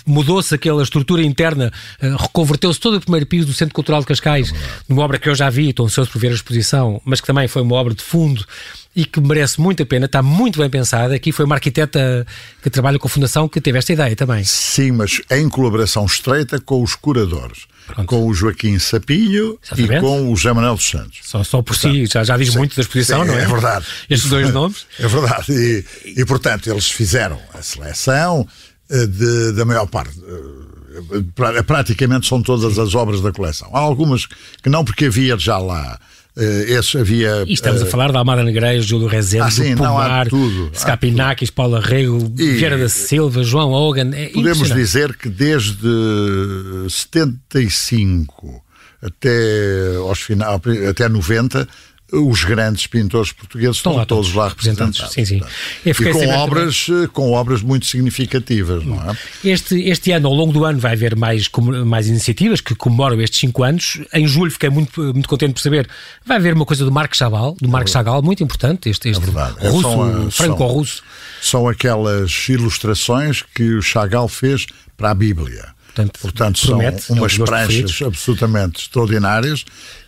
mudou-se 0.06 0.54
aquela 0.54 0.84
estrutura 0.84 1.24
interna, 1.24 1.72
reconverteu-se 2.20 2.80
todo 2.80 2.98
o 2.98 3.02
primeiro 3.02 3.26
piso 3.26 3.48
do 3.48 3.54
Centro 3.54 3.74
Cultural 3.74 4.02
de 4.02 4.08
Cascais 4.08 4.54
uma 4.94 5.04
obra 5.04 5.20
que 5.20 5.30
eu 5.30 5.36
já 5.36 5.50
vi, 5.50 5.70
estou 5.70 5.86
ansioso 5.86 6.12
por 6.12 6.20
ver 6.20 6.32
a 6.32 6.36
exposição, 6.36 7.02
mas 7.06 7.22
que 7.22 7.28
também 7.28 7.48
foi 7.48 7.62
uma 7.62 7.76
obra 7.76 7.94
de 7.94 8.04
fundo 8.04 8.46
e 8.96 9.06
que 9.06 9.22
merece 9.22 9.60
muito 9.60 9.84
a 9.84 9.86
pena, 9.86 10.06
está 10.06 10.22
muito 10.22 10.60
bem 10.60 10.70
pensada. 10.70 11.16
Aqui 11.16 11.32
foi 11.32 11.46
uma 11.46 11.56
arquiteta 11.56 12.26
que 12.62 12.70
trabalha 12.70 13.00
com 13.00 13.08
a 13.08 13.10
Fundação 13.10 13.48
que 13.48 13.62
teve 13.62 13.78
esta 13.78 13.94
ideia 13.94 14.16
também. 14.16 14.44
Sim, 14.44 14.92
mas 14.92 15.22
em 15.32 15.48
colaboração 15.48 16.06
estreita 16.06 16.60
com 16.60 16.84
os 16.84 16.96
curadores. 16.96 17.68
Pronto. 17.88 18.08
Com 18.08 18.28
o 18.28 18.34
Joaquim 18.34 18.78
Sapinho 18.80 19.58
Exatamente. 19.64 19.96
e 19.96 20.00
com 20.00 20.32
o 20.32 20.36
José 20.36 20.54
Manuel 20.54 20.76
dos 20.76 20.88
Santos. 20.88 21.20
Só, 21.24 21.44
só 21.44 21.62
por 21.62 21.74
portanto, 21.74 21.94
si, 21.94 22.06
já, 22.06 22.24
já 22.24 22.38
diz 22.38 22.52
sim, 22.52 22.58
muito 22.58 22.76
da 22.76 22.82
exposição, 22.82 23.22
sim, 23.22 23.28
não 23.28 23.36
é? 23.36 23.44
É 23.44 23.48
verdade. 23.48 23.86
Estes 24.10 24.30
dois 24.30 24.54
nomes. 24.54 24.86
É 25.00 25.08
verdade. 25.08 25.52
E, 25.52 25.86
e, 26.22 26.26
portanto, 26.26 26.70
eles 26.70 26.90
fizeram 26.90 27.40
a 27.54 27.62
seleção 27.62 28.48
eh, 28.90 29.08
de, 29.08 29.54
da 29.54 29.66
maior 29.66 29.88
parte 29.88 30.18
eh, 30.20 30.71
praticamente 31.66 32.28
são 32.28 32.42
todas 32.42 32.78
as 32.78 32.96
obras 32.96 33.22
da 33.22 33.32
coleção. 33.32 33.70
Há 33.74 33.80
algumas 33.80 34.26
que 34.62 34.70
não, 34.70 34.84
porque 34.84 35.06
havia 35.06 35.38
já 35.38 35.58
lá. 35.58 36.00
Uh, 36.36 37.00
havia. 37.00 37.44
E 37.46 37.54
estamos 37.54 37.82
uh, 37.82 37.86
a 37.86 37.88
falar 37.88 38.12
da 38.12 38.20
Almada 38.20 38.42
Negreiros, 38.42 38.86
Júlio 38.86 39.08
Rezende, 39.08 39.44
ah, 39.44 39.52
sim, 39.52 39.76
Pomar, 39.76 40.28
Scapinakis, 40.74 41.50
Paula 41.50 41.82
Rego, 41.82 42.32
e, 42.38 42.52
Vieira 42.52 42.78
da 42.78 42.88
Silva, 42.88 43.44
João 43.44 43.72
Hogan. 43.72 44.12
É 44.14 44.30
podemos 44.30 44.74
dizer 44.74 45.18
que 45.18 45.28
desde 45.28 45.78
75 46.90 48.64
até, 49.02 49.98
aos 49.98 50.22
final, 50.22 50.62
até 50.90 51.10
90 51.10 51.68
os 52.12 52.44
grandes 52.44 52.88
pintores 52.88 53.32
portugueses 53.32 53.78
estão, 53.78 53.96
lá 53.96 54.06
todos, 54.06 54.34
lá 54.34 54.50
representados. 54.50 54.98
Sim, 55.12 55.24
sim. 55.24 55.42
E 55.86 55.94
com 55.94 56.28
obras, 56.30 56.86
também. 56.86 57.08
com 57.08 57.32
obras 57.32 57.62
muito 57.62 57.86
significativas, 57.86 58.86
não 58.86 58.98
é? 58.98 59.16
Este, 59.44 59.82
este 59.90 60.12
ano, 60.12 60.28
ao 60.28 60.34
longo 60.34 60.52
do 60.52 60.66
ano, 60.66 60.80
vai 60.80 60.94
haver 60.94 61.16
mais, 61.16 61.50
mais 61.86 62.08
iniciativas 62.08 62.60
que 62.60 62.76
comemoram 62.76 63.20
estes 63.22 63.40
cinco 63.40 63.64
anos. 63.64 64.02
Em 64.14 64.28
julho 64.28 64.52
fiquei 64.52 64.70
muito, 64.70 65.02
muito 65.02 65.30
contente 65.30 65.54
por 65.54 65.62
saber, 65.62 65.90
vai 66.26 66.38
haver 66.38 66.54
uma 66.54 66.66
coisa 66.66 66.84
do 66.84 66.92
Marco 66.92 67.16
Chagall, 67.16 67.56
do 67.62 67.70
Marco 67.70 67.90
é 67.90 67.94
Chagall, 67.94 68.22
muito 68.22 68.44
importante, 68.44 68.90
este, 68.90 69.10
este 69.10 69.24
é 69.30 69.70
russo, 69.70 70.32
franco-russo. 70.32 71.04
São, 71.42 71.62
são 71.62 71.68
aquelas 71.68 72.32
ilustrações 72.50 73.44
que 73.56 73.76
o 73.76 73.82
Chagall 73.82 74.28
fez 74.28 74.66
para 74.98 75.12
a 75.12 75.14
Bíblia. 75.16 75.70
Portanto, 75.94 76.20
Portanto 76.22 76.60
são 76.60 76.82
é 76.82 76.96
umas 77.10 77.38
pranchas 77.38 78.02
absolutamente 78.02 78.84
extraordinárias 78.84 79.66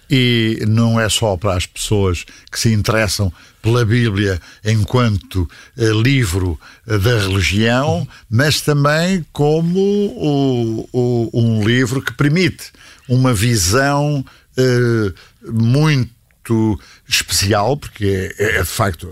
e 0.10 0.64
não 0.68 1.00
é 1.00 1.08
só 1.10 1.38
para 1.38 1.56
as 1.56 1.66
pessoas 1.66 2.26
que 2.52 2.60
se 2.60 2.72
interessam 2.72 3.32
pela 3.64 3.86
Bíblia 3.86 4.40
enquanto 4.64 5.50
eh, 5.78 5.86
livro 5.90 6.60
eh, 6.86 6.98
da 6.98 7.18
religião, 7.18 8.06
mas 8.30 8.60
também 8.60 9.26
como 9.32 9.80
o, 9.80 10.90
o, 10.92 11.30
um 11.34 11.66
livro 11.66 12.02
que 12.02 12.14
permite 12.14 12.66
uma 13.08 13.34
visão 13.34 14.24
eh, 14.58 15.14
muito 15.50 16.78
especial, 17.08 17.78
porque 17.78 18.34
é, 18.38 18.58
é, 18.58 18.60
de 18.60 18.68
facto 18.68 19.10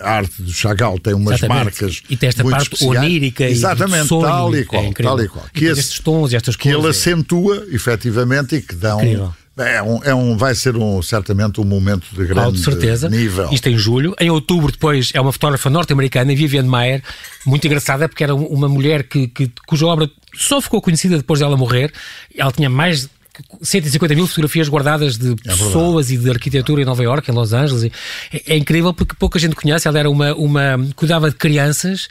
a 0.00 0.12
arte 0.12 0.40
do 0.40 0.50
Chagall 0.50 0.98
tem 0.98 1.12
umas 1.12 1.34
Exatamente. 1.34 1.64
marcas 1.64 2.02
e 2.08 2.16
tem 2.16 2.30
esta 2.30 2.42
muito 2.42 2.56
parte 2.56 2.72
especiais. 2.72 3.04
onírica 3.04 3.44
Exatamente, 3.44 4.06
e 4.06 4.08
sonho, 4.08 4.22
tal 4.22 4.56
e 4.56 4.64
qual, 4.64 4.84
é 4.84 4.92
tal 4.92 5.20
e 5.20 5.28
qual. 5.28 5.44
Que, 5.52 5.74
tons 6.02 6.32
e 6.32 6.36
estas 6.36 6.56
que 6.56 6.72
cores, 6.72 6.78
ele 6.78 6.88
acentua 6.88 7.66
efetivamente 7.70 8.56
e 8.56 8.62
que 8.62 8.74
dão 8.74 8.98
incrível. 8.98 9.34
É 9.60 9.82
um, 9.82 10.04
é 10.04 10.14
um, 10.14 10.36
vai 10.36 10.54
ser 10.54 10.76
um, 10.76 11.02
certamente 11.02 11.60
um 11.60 11.64
momento 11.64 12.06
de 12.12 12.24
grande 12.24 12.52
de 12.52 12.64
certeza. 12.64 13.08
nível. 13.08 13.48
Isto 13.52 13.68
em 13.68 13.76
julho. 13.78 14.14
Em 14.18 14.30
outubro, 14.30 14.72
depois, 14.72 15.10
é 15.14 15.20
uma 15.20 15.32
fotógrafa 15.32 15.68
norte-americana, 15.68 16.34
Vivian 16.34 16.64
Mayer, 16.64 17.02
muito 17.44 17.66
engraçada, 17.66 18.08
porque 18.08 18.24
era 18.24 18.34
uma 18.34 18.68
mulher 18.68 19.04
que, 19.04 19.28
que, 19.28 19.50
cuja 19.66 19.86
obra 19.86 20.10
só 20.34 20.60
ficou 20.60 20.80
conhecida 20.80 21.16
depois 21.16 21.40
dela 21.40 21.56
morrer. 21.56 21.92
Ela 22.36 22.52
tinha 22.52 22.70
mais 22.70 23.08
150 23.62 24.14
mil 24.14 24.26
fotografias 24.26 24.68
guardadas 24.68 25.16
de 25.16 25.32
é 25.32 25.34
pessoas 25.50 26.10
e 26.10 26.16
de 26.16 26.30
arquitetura 26.30 26.82
em 26.82 26.84
Nova 26.84 27.02
York, 27.02 27.30
em 27.30 27.34
Los 27.34 27.52
Angeles. 27.52 27.90
É, 28.32 28.54
é, 28.54 28.56
incrível 28.56 28.92
porque 28.92 29.14
pouca 29.18 29.38
gente 29.38 29.54
conhece. 29.54 29.88
Ela 29.88 29.98
era 29.98 30.10
uma, 30.10 30.34
uma 30.34 30.78
cuidava 30.96 31.30
de 31.30 31.36
crianças 31.36 32.08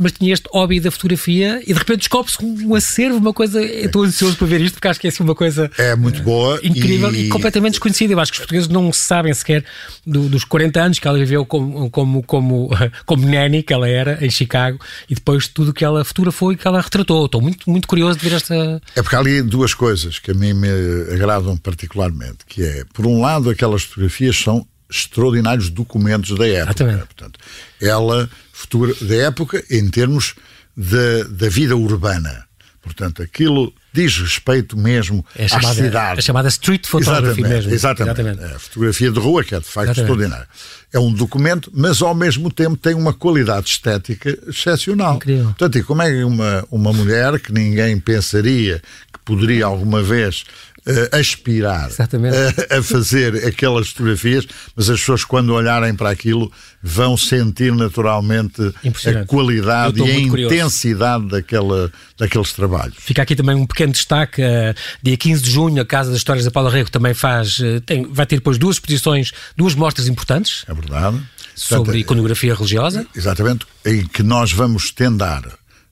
mas 0.00 0.12
tinha 0.12 0.32
este 0.32 0.48
hobby 0.50 0.80
da 0.80 0.90
fotografia 0.90 1.60
e 1.62 1.74
de 1.74 1.78
repente 1.78 1.98
descobre-se 1.98 2.42
um 2.42 2.74
acervo, 2.74 3.18
uma 3.18 3.34
coisa. 3.34 3.62
Estou 3.62 4.02
ansioso 4.02 4.34
para 4.34 4.46
ver 4.46 4.62
isto 4.62 4.74
porque 4.74 4.88
acho 4.88 4.98
que 4.98 5.06
é 5.06 5.10
assim 5.10 5.22
uma 5.22 5.34
coisa. 5.34 5.70
É 5.76 5.94
muito 5.94 6.22
boa. 6.22 6.58
Incrível 6.62 7.14
e, 7.14 7.26
e 7.26 7.28
completamente 7.28 7.72
desconhecida. 7.72 8.14
Eu 8.14 8.18
acho 8.18 8.32
que 8.32 8.36
os 8.36 8.38
portugueses 8.38 8.68
não 8.68 8.90
sabem 8.94 9.34
sequer 9.34 9.62
do, 10.06 10.26
dos 10.30 10.42
40 10.42 10.80
anos 10.80 10.98
que 10.98 11.06
ela 11.06 11.18
viveu 11.18 11.44
como, 11.44 11.90
como, 11.90 12.22
como, 12.22 12.70
como 13.04 13.28
nanny, 13.28 13.62
que 13.62 13.74
ela 13.74 13.86
era, 13.86 14.24
em 14.24 14.30
Chicago, 14.30 14.78
e 15.06 15.14
depois 15.14 15.46
tudo 15.46 15.70
que 15.70 15.84
ela 15.84 16.02
fotografou 16.02 16.50
e 16.50 16.56
que 16.56 16.66
ela 16.66 16.80
retratou. 16.80 17.26
Estou 17.26 17.42
muito, 17.42 17.68
muito 17.68 17.86
curioso 17.86 18.18
de 18.18 18.26
ver 18.26 18.36
esta. 18.36 18.80
É 18.96 19.02
porque 19.02 19.16
há 19.16 19.18
ali 19.18 19.42
duas 19.42 19.74
coisas 19.74 20.18
que 20.18 20.30
a 20.30 20.34
mim 20.34 20.54
me 20.54 20.68
agradam 21.12 21.58
particularmente, 21.58 22.38
que 22.48 22.62
é, 22.62 22.84
por 22.94 23.06
um 23.06 23.20
lado, 23.20 23.50
aquelas 23.50 23.82
fotografias 23.82 24.38
são 24.38 24.66
extraordinários 24.90 25.68
documentos 25.68 26.36
da 26.38 26.48
época. 26.48 26.82
Exatamente. 26.82 27.06
Portanto, 27.06 27.38
ela 27.80 28.30
futura 28.60 28.94
da 29.00 29.14
época 29.16 29.64
em 29.70 29.88
termos 29.88 30.34
da, 30.76 31.24
da 31.30 31.48
vida 31.48 31.76
urbana. 31.76 32.44
Portanto, 32.82 33.22
aquilo 33.22 33.72
diz 33.92 34.18
respeito 34.18 34.76
mesmo 34.76 35.24
é 35.36 35.46
chamada, 35.46 35.68
à 35.68 35.74
cidade. 35.74 36.18
A 36.18 36.22
chamada 36.22 36.48
street 36.48 36.86
photography 36.86 37.40
exatamente, 37.40 37.48
mesmo. 37.48 37.72
Exatamente. 37.72 38.20
exatamente. 38.20 38.52
É 38.52 38.56
a 38.56 38.58
fotografia 38.58 39.10
de 39.10 39.18
rua, 39.18 39.44
que 39.44 39.54
é 39.54 39.60
de 39.60 39.66
facto 39.66 39.90
exatamente. 39.90 40.00
extraordinária. 40.00 40.48
É 40.92 40.98
um 40.98 41.12
documento, 41.12 41.70
mas 41.74 42.00
ao 42.00 42.14
mesmo 42.14 42.50
tempo 42.50 42.76
tem 42.76 42.94
uma 42.94 43.12
qualidade 43.12 43.68
estética 43.68 44.38
excepcional. 44.48 45.16
Incrível. 45.16 45.44
Portanto, 45.44 45.78
e 45.78 45.82
como 45.82 46.02
é 46.02 46.10
que 46.10 46.24
uma, 46.24 46.64
uma 46.70 46.92
mulher 46.92 47.38
que 47.38 47.52
ninguém 47.52 47.98
pensaria 48.00 48.82
que 49.12 49.18
poderia 49.24 49.66
alguma 49.66 50.02
vez 50.02 50.44
uh, 50.86 51.16
aspirar 51.16 51.90
a, 51.98 52.78
a, 52.78 52.82
fazer 52.82 53.46
aquelas 53.46 53.88
fotografias, 53.88 54.46
mas 54.74 54.88
as 54.88 55.00
pessoas, 55.00 55.24
quando 55.24 55.52
olharem 55.54 55.94
para 55.94 56.10
aquilo, 56.10 56.50
vão 56.82 57.16
sentir 57.16 57.72
naturalmente 57.72 58.60
a 58.62 59.24
qualidade 59.26 60.00
e 60.00 60.10
a 60.10 60.20
intensidade 60.20 61.28
daquela, 61.28 61.92
daqueles 62.18 62.52
trabalhos. 62.52 62.96
Fica 62.98 63.22
aqui 63.22 63.36
também 63.36 63.54
um 63.54 63.66
pequeno 63.66 63.92
destaque. 63.92 64.42
Uh, 64.42 64.74
dia 65.02 65.16
15 65.16 65.42
de 65.42 65.50
junho, 65.50 65.82
a 65.82 65.86
Casa 65.86 66.10
das 66.10 66.18
Histórias 66.18 66.44
da 66.44 66.50
Paula 66.50 66.70
Rego 66.70 66.90
também 66.90 67.14
faz, 67.14 67.58
uh, 67.58 67.80
tem, 67.84 68.04
vai 68.04 68.26
ter 68.26 68.36
depois 68.36 68.58
duas 68.58 68.76
exposições, 68.76 69.32
duas 69.56 69.74
mostras 69.74 70.08
importantes. 70.08 70.64
É 70.68 70.74
verdade. 70.74 71.20
Sobre 71.54 71.76
Portanto, 71.76 71.98
iconografia 71.98 72.54
religiosa. 72.54 73.06
Exatamente, 73.14 73.66
em 73.84 74.06
que 74.06 74.22
nós 74.22 74.50
vamos 74.50 74.90
tendar, 74.90 75.42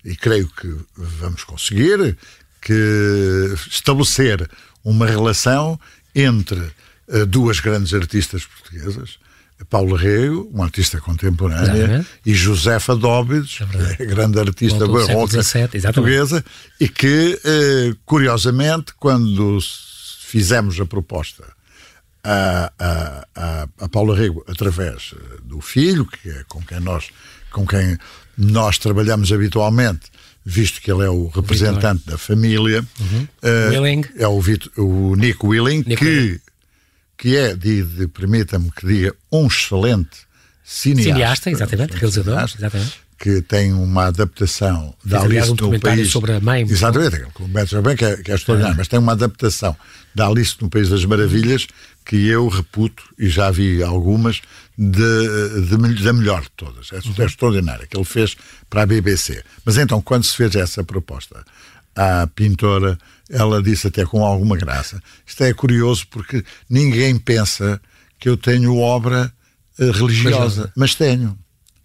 e 0.02 0.16
creio 0.16 0.48
que 0.48 0.74
vamos 0.96 1.44
conseguir, 1.44 2.16
que 2.60 3.54
estabelecer 3.70 4.48
uma 4.88 5.06
relação 5.06 5.78
entre 6.14 6.60
uh, 7.08 7.26
duas 7.26 7.60
grandes 7.60 7.92
artistas 7.92 8.44
portuguesas, 8.44 9.18
Paula 9.68 9.98
Rego, 9.98 10.48
uma 10.52 10.64
artista 10.64 11.00
contemporânea, 11.00 12.06
e 12.24 12.32
Josefa 12.32 12.94
Dóbides, 12.94 13.58
é 13.98 14.06
grande 14.06 14.38
artista 14.38 14.86
barroca 14.86 15.40
portuguesa, 15.82 16.44
e 16.78 16.88
que, 16.88 17.40
uh, 17.44 17.96
curiosamente, 18.06 18.94
quando 18.98 19.58
fizemos 20.20 20.80
a 20.80 20.86
proposta 20.86 21.44
a, 22.22 22.72
a, 22.78 23.26
a, 23.34 23.68
a 23.80 23.88
Paula 23.88 24.16
Rego 24.16 24.44
através 24.48 25.14
eh, 25.14 25.38
do 25.44 25.60
filho, 25.60 26.04
que 26.04 26.28
é 26.28 26.44
com 26.48 26.60
quem 26.60 26.80
nós, 26.80 27.08
com 27.50 27.66
quem 27.66 27.96
nós 28.36 28.76
trabalhamos 28.76 29.32
habitualmente, 29.32 30.10
visto 30.48 30.80
que 30.80 30.90
ele 30.90 31.04
é 31.04 31.10
o 31.10 31.28
representante 31.28 32.06
da 32.06 32.16
família. 32.16 32.82
Uhum. 32.98 33.28
Uh, 33.42 33.82
Willing. 33.82 34.04
É 34.16 34.26
o, 34.26 34.42
o 34.78 35.14
Nick 35.14 35.44
Willing, 35.44 35.84
Nick 35.86 35.96
que, 35.96 36.04
Willing. 36.06 36.40
que 37.18 37.36
é, 37.36 37.54
de, 37.54 37.82
de 37.82 38.08
permita-me 38.08 38.70
que 38.70 38.86
diga, 38.86 39.14
um 39.30 39.46
excelente 39.46 40.16
cineasta. 40.64 41.12
Cineasta, 41.12 41.50
exatamente, 41.50 41.92
realizador, 41.92 42.34
cineasta, 42.34 42.58
exatamente. 42.58 43.00
Que 43.18 43.42
tem 43.42 43.74
uma 43.74 44.06
adaptação 44.06 44.94
da 45.04 45.20
Alice 45.20 45.50
um 45.50 45.54
no 45.54 45.80
País. 45.80 46.10
sobre 46.10 46.32
a 46.32 46.40
mãe. 46.40 46.62
Exatamente, 46.62 47.16
aquele 47.16 47.82
bem 47.82 47.96
que 47.96 48.04
é, 48.04 48.16
que 48.16 48.32
é 48.32 48.34
extraordinário, 48.34 48.78
mas 48.78 48.88
tem 48.88 48.98
uma 48.98 49.12
adaptação 49.12 49.76
da 50.14 50.28
Alice 50.28 50.56
no 50.60 50.70
País 50.70 50.88
das 50.88 51.04
Maravilhas 51.04 51.66
que 52.06 52.26
eu 52.26 52.48
reputo, 52.48 53.02
e 53.18 53.28
já 53.28 53.50
vi 53.50 53.82
algumas, 53.82 54.40
de, 54.78 55.60
de, 55.66 56.04
da 56.04 56.12
melhor 56.12 56.42
de 56.42 56.50
todas. 56.50 56.92
É, 56.92 56.96
uhum. 56.96 57.14
é 57.18 57.24
extraordinária, 57.24 57.86
que 57.86 57.96
ele 57.96 58.04
fez 58.04 58.36
para 58.70 58.82
a 58.82 58.86
BBC. 58.86 59.42
Mas 59.64 59.76
então, 59.76 60.00
quando 60.00 60.24
se 60.24 60.36
fez 60.36 60.54
essa 60.54 60.84
proposta 60.84 61.44
à 61.96 62.28
pintora, 62.28 62.96
ela 63.28 63.60
disse 63.60 63.88
até 63.88 64.06
com 64.06 64.24
alguma 64.24 64.56
graça: 64.56 65.02
Isto 65.26 65.42
é 65.42 65.52
curioso 65.52 66.06
porque 66.08 66.44
ninguém 66.70 67.18
pensa 67.18 67.80
que 68.20 68.28
eu 68.28 68.36
tenho 68.36 68.76
obra 68.76 69.32
uh, 69.80 69.90
religiosa, 69.90 70.72
mas 70.76 70.94
tenho. 70.94 71.36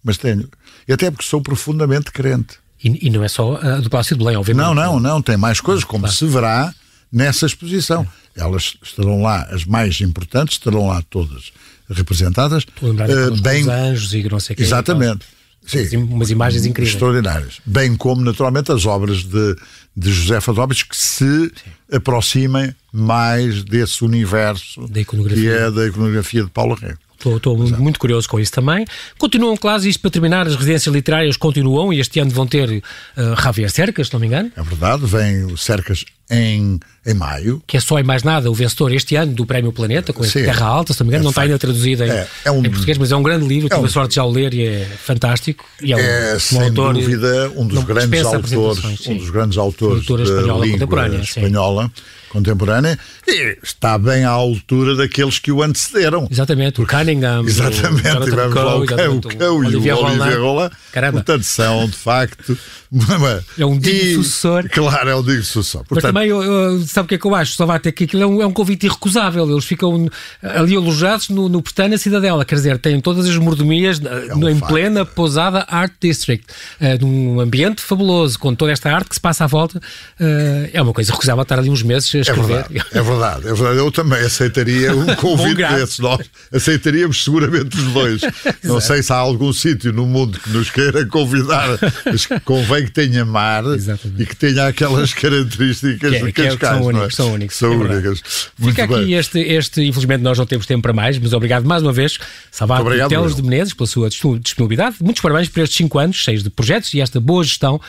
Mas 0.02 0.16
tenho. 0.16 0.48
E 0.86 0.92
até 0.92 1.10
porque 1.10 1.26
sou 1.26 1.40
profundamente 1.40 2.12
crente. 2.12 2.58
E, 2.82 3.06
e 3.06 3.10
não 3.10 3.24
é 3.24 3.28
só 3.28 3.56
a 3.56 3.80
do 3.80 3.90
Palácio 3.90 4.14
de 4.14 4.22
Belém, 4.22 4.36
obviamente. 4.36 4.64
Não, 4.64 4.74
não, 4.74 5.00
não. 5.00 5.22
Tem 5.22 5.36
mais 5.36 5.60
coisas, 5.60 5.82
como 5.82 6.02
claro. 6.02 6.14
se 6.14 6.26
verá 6.26 6.74
nessa 7.10 7.46
exposição. 7.46 8.06
Elas 8.36 8.76
estarão 8.82 9.22
lá, 9.22 9.44
as 9.44 9.64
mais 9.64 10.00
importantes, 10.00 10.56
estarão 10.56 10.88
lá 10.88 11.02
todas 11.08 11.52
representadas. 11.88 12.64
Uh, 12.82 13.40
bem, 13.40 13.68
anjos 13.68 14.14
e 14.14 14.22
não 14.28 14.40
sei 14.40 14.54
o 14.54 14.56
que. 14.56 14.62
Exatamente. 14.62 15.26
Sim, 15.66 15.96
umas 15.96 16.30
imagens 16.30 16.66
incríveis. 16.66 16.94
Extraordinárias. 16.94 17.60
Bem 17.64 17.96
como, 17.96 18.22
naturalmente, 18.22 18.70
as 18.70 18.84
obras 18.84 19.24
de, 19.24 19.56
de 19.96 20.12
José 20.12 20.40
Fadóbis 20.40 20.82
que 20.82 20.96
se 20.96 21.24
Sim. 21.24 21.50
aproximem 21.90 22.74
mais 22.92 23.64
desse 23.64 24.04
universo 24.04 24.86
que 25.28 25.48
é 25.48 25.70
da 25.70 25.86
iconografia 25.86 26.44
de 26.44 26.50
Paulo 26.50 26.74
Rego. 26.74 26.98
Estou, 27.18 27.56
muito 27.56 27.98
curioso 27.98 28.28
com 28.28 28.38
isso 28.38 28.52
também. 28.52 28.84
Continuam, 29.18 29.56
claro, 29.56 29.86
isto 29.86 30.00
para 30.00 30.10
terminar, 30.10 30.46
as 30.46 30.54
residências 30.54 30.94
literárias 30.94 31.38
continuam 31.38 31.90
e 31.90 31.98
este 31.98 32.20
ano 32.20 32.30
vão 32.30 32.46
ter 32.46 32.68
uh, 32.68 33.42
Javier 33.42 33.70
Cercas, 33.70 34.08
se 34.08 34.12
não 34.12 34.20
me 34.20 34.26
engano. 34.26 34.52
É 34.54 34.62
verdade, 34.62 35.06
vem 35.06 35.44
o 35.44 35.56
Cercas 35.56 36.04
em, 36.30 36.80
em 37.06 37.14
maio. 37.14 37.62
Que 37.66 37.76
é 37.76 37.80
só 37.80 37.98
e 37.98 38.02
mais 38.02 38.22
nada 38.22 38.50
o 38.50 38.54
vencedor 38.54 38.92
este 38.92 39.16
ano 39.16 39.32
do 39.32 39.44
Prémio 39.44 39.72
Planeta, 39.72 40.12
com 40.12 40.22
Sim, 40.24 40.44
Terra 40.44 40.66
Alta, 40.66 40.92
se 40.92 41.00
não 41.00 41.06
me 41.06 41.10
engano, 41.10 41.22
é 41.22 41.24
não 41.24 41.30
está 41.30 41.42
ainda 41.42 41.58
traduzido 41.58 42.04
em, 42.04 42.10
é, 42.10 42.28
é 42.44 42.50
um, 42.50 42.64
em, 42.64 42.70
português, 42.70 42.98
mas 42.98 43.12
é 43.12 43.16
um 43.16 43.22
grande 43.22 43.46
livro, 43.46 43.66
é 43.66 43.70
tive 43.70 43.82
um, 43.82 43.86
a 43.86 43.88
sorte 43.88 44.10
de 44.10 44.16
já 44.16 44.24
o 44.24 44.30
ler 44.30 44.54
e 44.54 44.66
é 44.66 44.84
fantástico. 44.84 45.64
E 45.82 45.92
é, 45.92 45.96
um, 45.96 46.00
é 46.00 46.34
um 46.34 46.40
sem 46.40 46.62
autor, 46.62 46.94
dúvida 46.94 47.52
um 47.56 47.66
dos 47.66 47.84
grandes 47.84 48.24
autores, 48.24 49.06
um 49.06 49.16
dos 49.16 49.30
grandes 49.30 49.58
autores 49.58 50.06
da 50.06 50.22
espanhola 50.22 50.68
contemporânea. 50.68 51.20
Espanhola. 51.20 51.92
Contemporânea 52.34 52.98
e 53.28 53.58
está 53.62 53.96
bem 53.96 54.24
à 54.24 54.30
altura 54.30 54.96
daqueles 54.96 55.38
que 55.38 55.52
o 55.52 55.62
antecederam. 55.62 56.26
Exatamente, 56.28 56.82
o 56.82 56.86
Cunningham. 56.86 57.44
Exatamente, 57.46 58.08
o 58.08 58.24
tivemos 58.24 58.54
lá 58.56 58.76
o 58.76 58.84
Cão, 58.84 59.16
o 59.18 59.20
Cão 59.20 59.64
e 59.64 59.76
o 59.76 59.78
Olivier 59.78 59.96
Roland. 60.40 60.72
Caramba. 60.90 61.18
Portanto, 61.18 61.44
são 61.44 61.86
de 61.86 61.96
facto. 61.96 62.58
é 63.56 63.64
um 63.64 63.78
digno 63.78 64.24
sucessor. 64.24 64.68
Claro, 64.68 65.10
é 65.10 65.14
um 65.14 65.22
digno 65.22 65.44
sucessor. 65.44 65.84
Portanto, 65.84 66.13
também, 66.14 66.28
eu, 66.28 66.42
eu, 66.42 66.80
sabe 66.86 67.06
o 67.06 67.08
que 67.08 67.16
é 67.16 67.18
que 67.18 67.26
eu 67.26 67.34
acho? 67.34 67.54
Só 67.54 67.66
vai 67.66 67.80
ter 67.80 67.90
que 67.90 68.04
aquilo 68.04 68.22
é 68.22 68.26
um, 68.26 68.40
é 68.42 68.46
um 68.46 68.52
convite 68.52 68.86
irrecusável. 68.86 69.50
Eles 69.50 69.64
ficam 69.64 70.08
ali 70.40 70.76
alojados 70.76 71.28
no, 71.28 71.48
no 71.48 71.60
Pestana 71.60 71.98
Cidadela, 71.98 72.44
quer 72.44 72.54
dizer, 72.54 72.78
têm 72.78 73.00
todas 73.00 73.28
as 73.28 73.36
mordomias 73.36 74.00
é 74.00 74.32
um 74.32 74.48
em 74.48 74.54
facto. 74.54 74.72
plena 74.72 75.04
pousada 75.04 75.66
Art 75.68 75.92
District, 76.00 76.46
uh, 76.80 77.04
num 77.04 77.40
ambiente 77.40 77.82
fabuloso, 77.82 78.38
com 78.38 78.54
toda 78.54 78.70
esta 78.70 78.92
arte 78.92 79.08
que 79.08 79.16
se 79.16 79.20
passa 79.20 79.44
à 79.44 79.46
volta. 79.48 79.78
Uh, 80.20 80.70
é 80.72 80.80
uma 80.80 80.92
coisa 80.92 81.10
recusável 81.10 81.42
estar 81.42 81.58
ali 81.58 81.68
uns 81.68 81.82
meses 81.82 82.14
a 82.14 82.18
escrever. 82.18 82.64
É 82.64 82.68
verdade, 82.68 82.88
é 82.92 83.02
verdade. 83.02 83.48
É 83.48 83.54
verdade. 83.54 83.78
Eu 83.78 83.90
também 83.90 84.20
aceitaria 84.20 84.94
um 84.94 85.16
convite 85.16 85.56
desses. 85.56 85.98
Nós 85.98 86.20
aceitaríamos 86.52 87.24
seguramente 87.24 87.76
os 87.76 87.92
dois. 87.92 88.20
Não 88.62 88.80
sei 88.80 89.02
se 89.02 89.12
há 89.12 89.16
algum 89.16 89.52
sítio 89.52 89.92
no 89.92 90.06
mundo 90.06 90.38
que 90.38 90.50
nos 90.50 90.70
queira 90.70 91.04
convidar, 91.06 91.68
mas 92.06 92.28
convém 92.44 92.84
que 92.84 92.92
tenha 92.92 93.24
mar 93.24 93.64
Exatamente. 93.74 94.22
e 94.22 94.26
que 94.26 94.36
tenha 94.36 94.68
aquelas 94.68 95.12
características 95.12 96.03
que, 96.10 96.16
é, 96.16 96.32
que, 96.32 96.42
é, 96.42 96.56
que 96.56 96.66
são 96.66 96.82
únicos. 96.82 97.06
É? 97.06 97.10
São 97.16 97.32
únicos. 97.32 97.56
São 97.56 97.72
é 97.72 97.76
únicas. 97.76 98.22
Muito 98.58 98.74
Fica 98.74 98.86
bem. 98.86 99.02
aqui 99.02 99.14
este, 99.14 99.38
este, 99.40 99.82
infelizmente 99.82 100.22
nós 100.22 100.38
não 100.38 100.46
temos 100.46 100.66
tempo 100.66 100.82
para 100.82 100.92
mais, 100.92 101.18
mas 101.18 101.32
obrigado 101.32 101.64
mais 101.64 101.82
uma 101.82 101.92
vez, 101.92 102.18
Salvador 102.50 103.08
Teles 103.08 103.34
de 103.34 103.42
Menezes, 103.42 103.74
pela 103.74 103.86
sua 103.86 104.10
disponibilidade. 104.40 104.96
Muitos 105.00 105.22
parabéns 105.22 105.48
por 105.48 105.60
estes 105.60 105.76
5 105.76 105.98
anos, 105.98 106.16
cheios 106.16 106.42
de 106.42 106.50
projetos 106.50 106.92
e 106.94 107.00
esta 107.00 107.20
boa 107.20 107.42
gestão. 107.42 107.80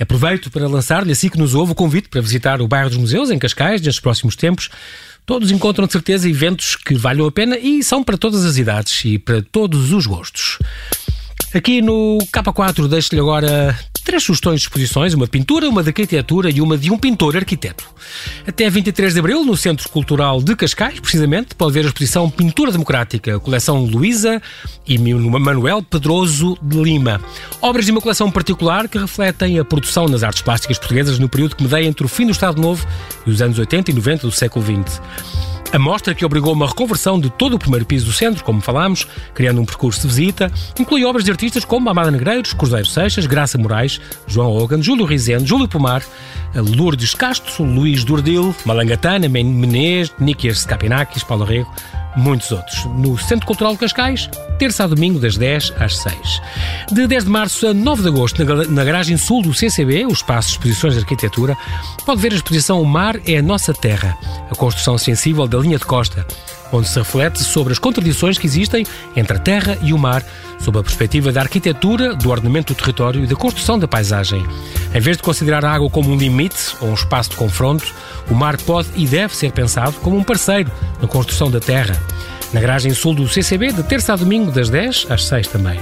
Aproveito 0.00 0.50
para 0.50 0.66
lançar-lhe, 0.66 1.12
assim 1.12 1.28
que 1.28 1.38
nos 1.38 1.54
ouve, 1.54 1.72
o 1.72 1.74
convite 1.74 2.08
para 2.08 2.20
visitar 2.20 2.60
o 2.60 2.66
bairro 2.66 2.88
dos 2.88 2.98
Museus, 2.98 3.30
em 3.30 3.38
Cascais, 3.38 3.80
nestes 3.80 4.00
próximos 4.00 4.34
tempos. 4.34 4.68
Todos 5.24 5.52
encontram 5.52 5.86
de 5.86 5.92
certeza 5.92 6.28
eventos 6.28 6.74
que 6.74 6.94
valham 6.94 7.26
a 7.26 7.30
pena 7.30 7.56
e 7.56 7.82
são 7.84 8.02
para 8.02 8.18
todas 8.18 8.44
as 8.44 8.56
idades 8.56 9.04
e 9.04 9.18
para 9.18 9.40
todos 9.40 9.92
os 9.92 10.06
gostos. 10.06 10.58
Aqui 11.54 11.80
no 11.80 12.18
K4 12.32 12.88
deixo-lhe 12.88 13.20
agora 13.20 13.78
três 14.04 14.22
sugestões 14.22 14.60
de 14.60 14.66
exposições, 14.66 15.14
uma 15.14 15.26
pintura, 15.26 15.68
uma 15.68 15.82
de 15.82 15.90
arquitetura 15.90 16.50
e 16.50 16.60
uma 16.60 16.76
de 16.76 16.90
um 16.90 16.98
pintor 16.98 17.36
arquiteto. 17.36 17.84
Até 18.46 18.68
23 18.68 19.14
de 19.14 19.20
abril, 19.20 19.44
no 19.44 19.56
Centro 19.56 19.88
Cultural 19.88 20.42
de 20.42 20.54
Cascais, 20.56 21.00
precisamente, 21.00 21.54
pode 21.54 21.72
ver 21.72 21.80
a 21.80 21.86
exposição 21.86 22.28
Pintura 22.28 22.72
Democrática, 22.72 23.38
coleção 23.40 23.84
Luísa 23.84 24.42
e 24.86 24.98
Manuel 24.98 25.82
Pedroso 25.82 26.58
de 26.60 26.80
Lima. 26.80 27.20
Obras 27.60 27.86
de 27.86 27.92
uma 27.92 28.00
coleção 28.00 28.30
particular 28.30 28.88
que 28.88 28.98
refletem 28.98 29.58
a 29.58 29.64
produção 29.64 30.06
nas 30.06 30.22
artes 30.22 30.42
plásticas 30.42 30.78
portuguesas 30.78 31.18
no 31.18 31.28
período 31.28 31.56
que 31.56 31.62
medeia 31.62 31.86
entre 31.86 32.04
o 32.04 32.08
fim 32.08 32.26
do 32.26 32.32
Estado 32.32 32.60
Novo 32.60 32.86
e 33.26 33.30
os 33.30 33.40
anos 33.40 33.58
80 33.58 33.90
e 33.90 33.94
90 33.94 34.26
do 34.26 34.32
século 34.32 34.64
XX. 34.64 35.00
A 35.72 35.78
mostra, 35.78 36.14
que 36.14 36.22
obrigou 36.22 36.52
uma 36.52 36.66
reconversão 36.66 37.18
de 37.18 37.30
todo 37.30 37.54
o 37.54 37.58
primeiro 37.58 37.86
piso 37.86 38.04
do 38.04 38.12
centro, 38.12 38.44
como 38.44 38.60
falámos, 38.60 39.06
criando 39.34 39.58
um 39.58 39.64
percurso 39.64 40.02
de 40.02 40.08
visita, 40.08 40.52
inclui 40.78 41.02
obras 41.02 41.24
de 41.24 41.30
artistas 41.30 41.64
como 41.64 41.88
Amada 41.88 42.10
Negreiros, 42.10 42.52
Cruzeiro 42.52 42.84
Seixas, 42.84 43.24
Graça 43.24 43.56
Moraes, 43.56 43.91
João 44.26 44.56
Hogan, 44.56 44.82
Júlio 44.82 45.04
Rizende, 45.04 45.46
Júlio 45.46 45.68
Pomar, 45.68 46.02
Lourdes 46.54 47.14
Castro, 47.14 47.64
Luís 47.64 48.04
Durdil, 48.04 48.54
Malangatana, 48.64 49.28
Menez, 49.28 50.12
Nikias 50.18 50.64
Capinakis, 50.64 51.22
Paulo 51.22 51.44
Rego, 51.44 51.70
muitos 52.16 52.50
outros. 52.50 52.84
No 52.96 53.18
Centro 53.18 53.46
Cultural 53.46 53.72
de 53.72 53.78
Cascais, 53.78 54.28
terça 54.58 54.84
a 54.84 54.86
domingo, 54.86 55.18
das 55.18 55.36
10 55.36 55.72
às 55.78 55.98
6. 55.98 56.16
De 56.92 57.06
10 57.06 57.24
de 57.24 57.30
março 57.30 57.66
a 57.66 57.74
9 57.74 58.02
de 58.02 58.08
agosto, 58.08 58.44
na 58.44 58.84
garagem 58.84 59.16
sul 59.16 59.42
do 59.42 59.54
CCB, 59.54 60.06
o 60.06 60.12
espaço 60.12 60.48
de 60.48 60.54
exposições 60.54 60.94
de 60.94 61.00
arquitetura, 61.00 61.56
pode 62.04 62.20
ver 62.20 62.32
a 62.32 62.36
exposição 62.36 62.80
O 62.80 62.86
Mar 62.86 63.16
é 63.26 63.38
a 63.38 63.42
Nossa 63.42 63.72
Terra, 63.72 64.16
a 64.50 64.54
construção 64.54 64.98
sensível 64.98 65.46
da 65.46 65.58
linha 65.58 65.78
de 65.78 65.84
costa, 65.84 66.26
onde 66.72 66.88
se 66.88 66.98
reflete 66.98 67.44
sobre 67.44 67.72
as 67.72 67.78
contradições 67.78 68.38
que 68.38 68.46
existem 68.46 68.86
entre 69.14 69.36
a 69.36 69.40
terra 69.40 69.78
e 69.82 69.92
o 69.92 69.98
mar, 69.98 70.24
sob 70.58 70.78
a 70.78 70.82
perspectiva 70.82 71.30
da 71.30 71.42
arquitetura, 71.42 72.14
do 72.14 72.30
ordenamento 72.30 72.72
do 72.72 72.76
território 72.76 73.22
e 73.22 73.26
da 73.26 73.36
construção 73.36 73.78
da 73.78 73.86
paisagem. 73.86 74.44
Em 74.94 75.00
vez 75.00 75.16
de 75.16 75.22
considerar 75.22 75.64
a 75.64 75.72
água 75.72 75.90
como 75.90 76.10
um 76.10 76.16
limite 76.16 76.74
ou 76.80 76.88
um 76.88 76.94
espaço 76.94 77.30
de 77.30 77.36
confronto, 77.36 77.84
o 78.30 78.34
mar 78.34 78.56
pode 78.58 78.88
e 78.96 79.06
deve 79.06 79.36
ser 79.36 79.52
pensado 79.52 79.94
como 80.00 80.16
um 80.16 80.24
parceiro 80.24 80.70
na 81.00 81.08
construção 81.08 81.50
da 81.50 81.60
terra. 81.60 82.00
Na 82.52 82.60
garagem 82.60 82.92
sul 82.92 83.14
do 83.14 83.26
CCB, 83.26 83.72
de 83.72 83.82
terça 83.82 84.12
a 84.12 84.16
domingo, 84.16 84.50
das 84.50 84.68
10 84.68 85.06
às 85.08 85.24
6 85.24 85.48
também. 85.48 85.80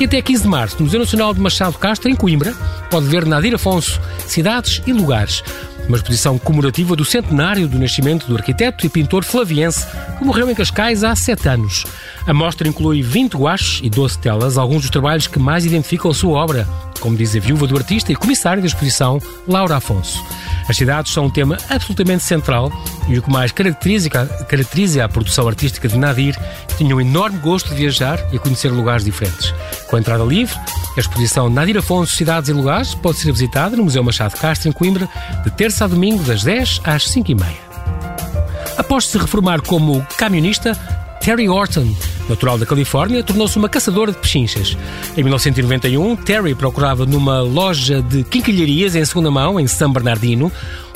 E 0.00 0.06
até 0.06 0.22
15 0.22 0.42
de 0.42 0.48
março, 0.48 0.76
no 0.78 0.86
Museu 0.86 1.00
Nacional 1.00 1.34
de 1.34 1.40
Machado 1.40 1.76
Castro, 1.76 2.08
em 2.08 2.16
Coimbra, 2.16 2.54
pode 2.90 3.06
ver 3.06 3.26
Nadir 3.26 3.54
Afonso, 3.54 4.00
cidades 4.26 4.80
e 4.86 4.92
lugares 4.94 5.42
uma 5.88 5.96
exposição 5.96 6.38
comemorativa 6.38 6.96
do 6.96 7.04
centenário 7.04 7.68
do 7.68 7.78
nascimento 7.78 8.26
do 8.26 8.36
arquiteto 8.36 8.84
e 8.84 8.88
pintor 8.88 9.24
flaviense 9.24 9.86
que 10.18 10.24
morreu 10.24 10.50
em 10.50 10.54
Cascais 10.54 11.04
há 11.04 11.14
sete 11.14 11.48
anos. 11.48 11.84
A 12.26 12.34
mostra 12.34 12.68
inclui 12.68 13.02
20 13.02 13.36
guaches 13.36 13.80
e 13.82 13.90
12 13.90 14.18
telas, 14.18 14.58
alguns 14.58 14.82
dos 14.82 14.90
trabalhos 14.90 15.26
que 15.26 15.38
mais 15.38 15.64
identificam 15.64 16.10
a 16.10 16.14
sua 16.14 16.38
obra, 16.38 16.66
como 17.00 17.16
diz 17.16 17.36
a 17.36 17.40
viúva 17.40 17.66
do 17.66 17.76
artista 17.76 18.10
e 18.10 18.16
comissária 18.16 18.60
da 18.60 18.66
exposição, 18.66 19.20
Laura 19.46 19.76
Afonso. 19.76 20.24
As 20.68 20.76
cidades 20.76 21.12
são 21.12 21.26
um 21.26 21.30
tema 21.30 21.56
absolutamente 21.70 22.24
central 22.24 22.72
e 23.08 23.18
o 23.18 23.22
que 23.22 23.30
mais 23.30 23.52
caracteriza, 23.52 24.10
caracteriza 24.10 25.04
a 25.04 25.08
produção 25.08 25.46
artística 25.46 25.86
de 25.86 25.96
Nadir 25.96 26.36
tinha 26.76 26.94
um 26.94 27.00
enorme 27.00 27.38
gosto 27.38 27.70
de 27.70 27.76
viajar 27.76 28.18
e 28.32 28.38
conhecer 28.38 28.68
lugares 28.68 29.04
diferentes. 29.04 29.54
Com 29.86 29.96
a 29.96 30.00
entrada 30.00 30.24
livre, 30.24 30.58
a 30.96 31.00
exposição 31.00 31.50
Nadir 31.50 31.76
Afonso 31.76 32.16
Cidades 32.16 32.48
e 32.48 32.52
Lugares 32.52 32.94
pode 32.94 33.18
ser 33.18 33.30
visitada 33.30 33.76
no 33.76 33.84
Museu 33.84 34.02
Machado 34.02 34.36
Castro, 34.36 34.68
em 34.68 34.72
Coimbra, 34.72 35.08
de 35.44 35.50
terça 35.50 35.84
a 35.84 35.88
domingo, 35.88 36.22
das 36.24 36.42
10 36.42 36.80
às 36.84 37.08
5 37.08 37.30
e 37.30 37.34
meia. 37.34 37.66
Após 38.78 39.06
se 39.06 39.18
reformar 39.18 39.60
como 39.62 40.04
camionista, 40.16 40.72
Terry 41.20 41.48
Orton, 41.48 41.94
natural 42.28 42.56
da 42.56 42.64
Califórnia, 42.64 43.22
tornou-se 43.22 43.56
uma 43.58 43.68
caçadora 43.68 44.12
de 44.12 44.18
pechinchas. 44.18 44.76
Em 45.16 45.22
1991, 45.22 46.16
Terry 46.16 46.54
procurava 46.54 47.04
numa 47.04 47.40
loja 47.40 48.00
de 48.00 48.22
quinquilharias 48.24 48.94
em 48.94 49.04
segunda 49.04 49.30
mão, 49.30 49.58
em 49.58 49.66
San 49.66 49.90
Bernardino, 49.90 50.52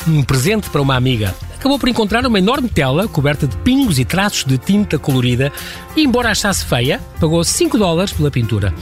um 0.07 0.23
presente 0.23 0.71
para 0.71 0.81
uma 0.81 0.95
amiga 0.95 1.35
acabou 1.61 1.79
por 1.79 1.91
encontrar 1.91 2.25
uma 2.25 2.39
enorme 2.39 2.71
tela 2.71 3.07
coberta 3.07 3.47
de 3.47 3.55
pingos 3.59 3.99
e 3.99 4.05
traços 4.05 4.45
de 4.45 4.57
tinta 4.57 4.99
colorida 4.99 5.53
e, 5.95 6.03
embora 6.03 6.31
achasse 6.31 6.65
feia, 6.65 6.99
pagou 7.21 7.45
5 7.45 7.77
dólares 7.77 8.15
pela 8.15 8.31
pintura. 8.31 8.73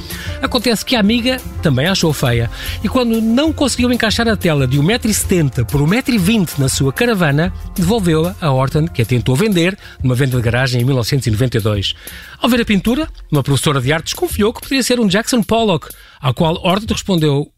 Acontece 0.40 0.84
que 0.84 0.94
a 0.94 1.00
amiga 1.00 1.40
também 1.60 1.88
achou 1.88 2.12
feia 2.12 2.48
e, 2.82 2.88
quando 2.88 3.20
não 3.20 3.52
conseguiu 3.52 3.92
encaixar 3.92 4.28
a 4.28 4.36
tela 4.36 4.64
de 4.64 4.78
1,70m 4.78 5.64
por 5.64 5.80
1,20m 5.80 6.56
na 6.58 6.68
sua 6.68 6.92
caravana, 6.92 7.52
devolveu-a 7.74 8.36
a 8.40 8.52
Horton, 8.52 8.86
que 8.86 9.02
a 9.02 9.04
tentou 9.04 9.34
vender 9.34 9.76
numa 10.00 10.14
venda 10.14 10.36
de 10.36 10.42
garagem 10.42 10.80
em 10.80 10.84
1992. 10.84 11.96
Ao 12.40 12.48
ver 12.48 12.60
a 12.60 12.64
pintura, 12.64 13.08
uma 13.28 13.42
professora 13.42 13.80
de 13.80 13.92
arte 13.92 14.04
desconfiou 14.04 14.52
que 14.52 14.60
poderia 14.60 14.84
ser 14.84 15.00
um 15.00 15.08
Jackson 15.08 15.42
Pollock, 15.42 15.88
ao 16.20 16.32
qual 16.32 16.54
Horton 16.64 16.94
respondeu 16.94 17.50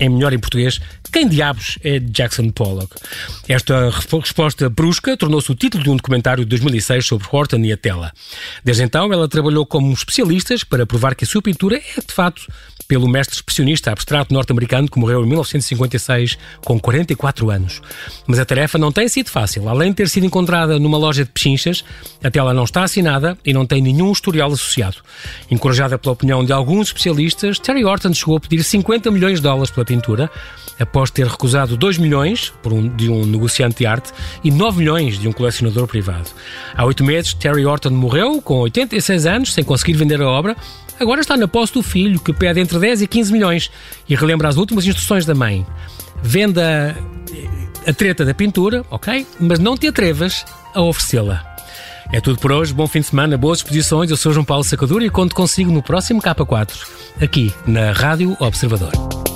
em 0.00 0.08
melhor 0.08 0.32
em 0.32 0.38
português, 0.38 0.80
quem 1.08 1.28
diabos 1.28 1.78
é 1.82 1.98
Jackson 1.98 2.50
Pollock? 2.50 2.94
Esta 3.48 3.90
resposta 3.90 4.68
brusca 4.68 5.16
tornou-se 5.16 5.50
o 5.50 5.54
título 5.54 5.82
de 5.82 5.90
um 5.90 5.96
documentário 5.96 6.44
de 6.44 6.50
2006 6.50 7.06
sobre 7.06 7.26
Horton 7.30 7.58
e 7.58 7.72
a 7.72 7.76
tela. 7.76 8.12
Desde 8.64 8.82
então, 8.82 9.12
ela 9.12 9.28
trabalhou 9.28 9.66
como 9.66 9.92
especialista 9.92 10.54
para 10.68 10.86
provar 10.86 11.14
que 11.14 11.24
a 11.24 11.26
sua 11.26 11.42
pintura 11.42 11.76
é, 11.76 12.00
de 12.00 12.12
fato, 12.12 12.42
pelo 12.88 13.06
mestre 13.06 13.36
expressionista 13.36 13.92
abstrato 13.92 14.32
norte-americano 14.32 14.88
que 14.88 14.98
morreu 14.98 15.22
em 15.22 15.26
1956 15.26 16.38
com 16.64 16.80
44 16.80 17.50
anos. 17.50 17.82
Mas 18.26 18.38
a 18.38 18.44
tarefa 18.44 18.78
não 18.78 18.90
tem 18.90 19.06
sido 19.08 19.30
fácil. 19.30 19.68
Além 19.68 19.90
de 19.90 19.96
ter 19.96 20.08
sido 20.08 20.24
encontrada 20.24 20.78
numa 20.78 20.96
loja 20.96 21.24
de 21.24 21.30
pechinchas, 21.30 21.84
a 22.24 22.30
tela 22.30 22.54
não 22.54 22.64
está 22.64 22.82
assinada 22.82 23.36
e 23.44 23.52
não 23.52 23.66
tem 23.66 23.82
nenhum 23.82 24.10
historial 24.10 24.50
associado. 24.50 24.96
Encorajada 25.50 25.98
pela 25.98 26.14
opinião 26.14 26.44
de 26.44 26.52
alguns 26.52 26.88
especialistas, 26.88 27.58
Terry 27.58 27.84
Horton 27.84 28.14
chegou 28.14 28.38
a 28.38 28.40
pedir 28.40 28.64
50 28.64 29.10
milhões 29.10 29.36
de 29.36 29.42
dólares 29.42 29.70
pela 29.70 29.84
pintura, 29.84 30.30
após 30.78 30.97
ter 31.06 31.26
recusado 31.26 31.76
2 31.76 31.98
milhões 31.98 32.52
um, 32.64 32.88
de 32.88 33.08
um 33.10 33.24
negociante 33.24 33.78
de 33.78 33.86
arte 33.86 34.12
e 34.42 34.50
9 34.50 34.78
milhões 34.78 35.18
de 35.18 35.28
um 35.28 35.32
colecionador 35.32 35.86
privado. 35.86 36.30
Há 36.74 36.84
oito 36.84 37.04
meses, 37.04 37.34
Terry 37.34 37.64
Horton 37.64 37.90
morreu 37.90 38.42
com 38.42 38.58
86 38.60 39.26
anos, 39.26 39.54
sem 39.54 39.64
conseguir 39.64 39.94
vender 39.94 40.20
a 40.20 40.28
obra, 40.28 40.56
Agora 41.00 41.20
está 41.20 41.36
na 41.36 41.46
posse 41.46 41.74
do 41.74 41.82
filho, 41.82 42.18
que 42.18 42.32
pede 42.32 42.60
entre 42.60 42.78
10 42.78 43.02
e 43.02 43.06
15 43.06 43.32
milhões 43.32 43.70
e 44.08 44.16
relembra 44.16 44.48
as 44.48 44.56
últimas 44.56 44.84
instruções 44.84 45.24
da 45.24 45.34
mãe. 45.34 45.64
Venda 46.22 46.96
a 47.86 47.92
treta 47.92 48.24
da 48.24 48.34
pintura, 48.34 48.84
ok? 48.90 49.26
Mas 49.38 49.58
não 49.58 49.76
te 49.76 49.86
atrevas 49.86 50.44
a 50.74 50.82
oferecê-la. 50.82 51.44
É 52.12 52.20
tudo 52.20 52.38
por 52.38 52.50
hoje, 52.50 52.72
bom 52.72 52.86
fim 52.86 53.00
de 53.00 53.06
semana, 53.06 53.36
boas 53.36 53.58
exposições. 53.58 54.10
Eu 54.10 54.16
sou 54.16 54.32
João 54.32 54.44
Paulo 54.44 54.64
Sacadura 54.64 55.04
e 55.04 55.10
conto 55.10 55.34
consigo 55.34 55.70
no 55.70 55.82
próximo 55.82 56.20
K4, 56.20 56.70
aqui 57.20 57.52
na 57.66 57.92
Rádio 57.92 58.36
Observador. 58.40 59.27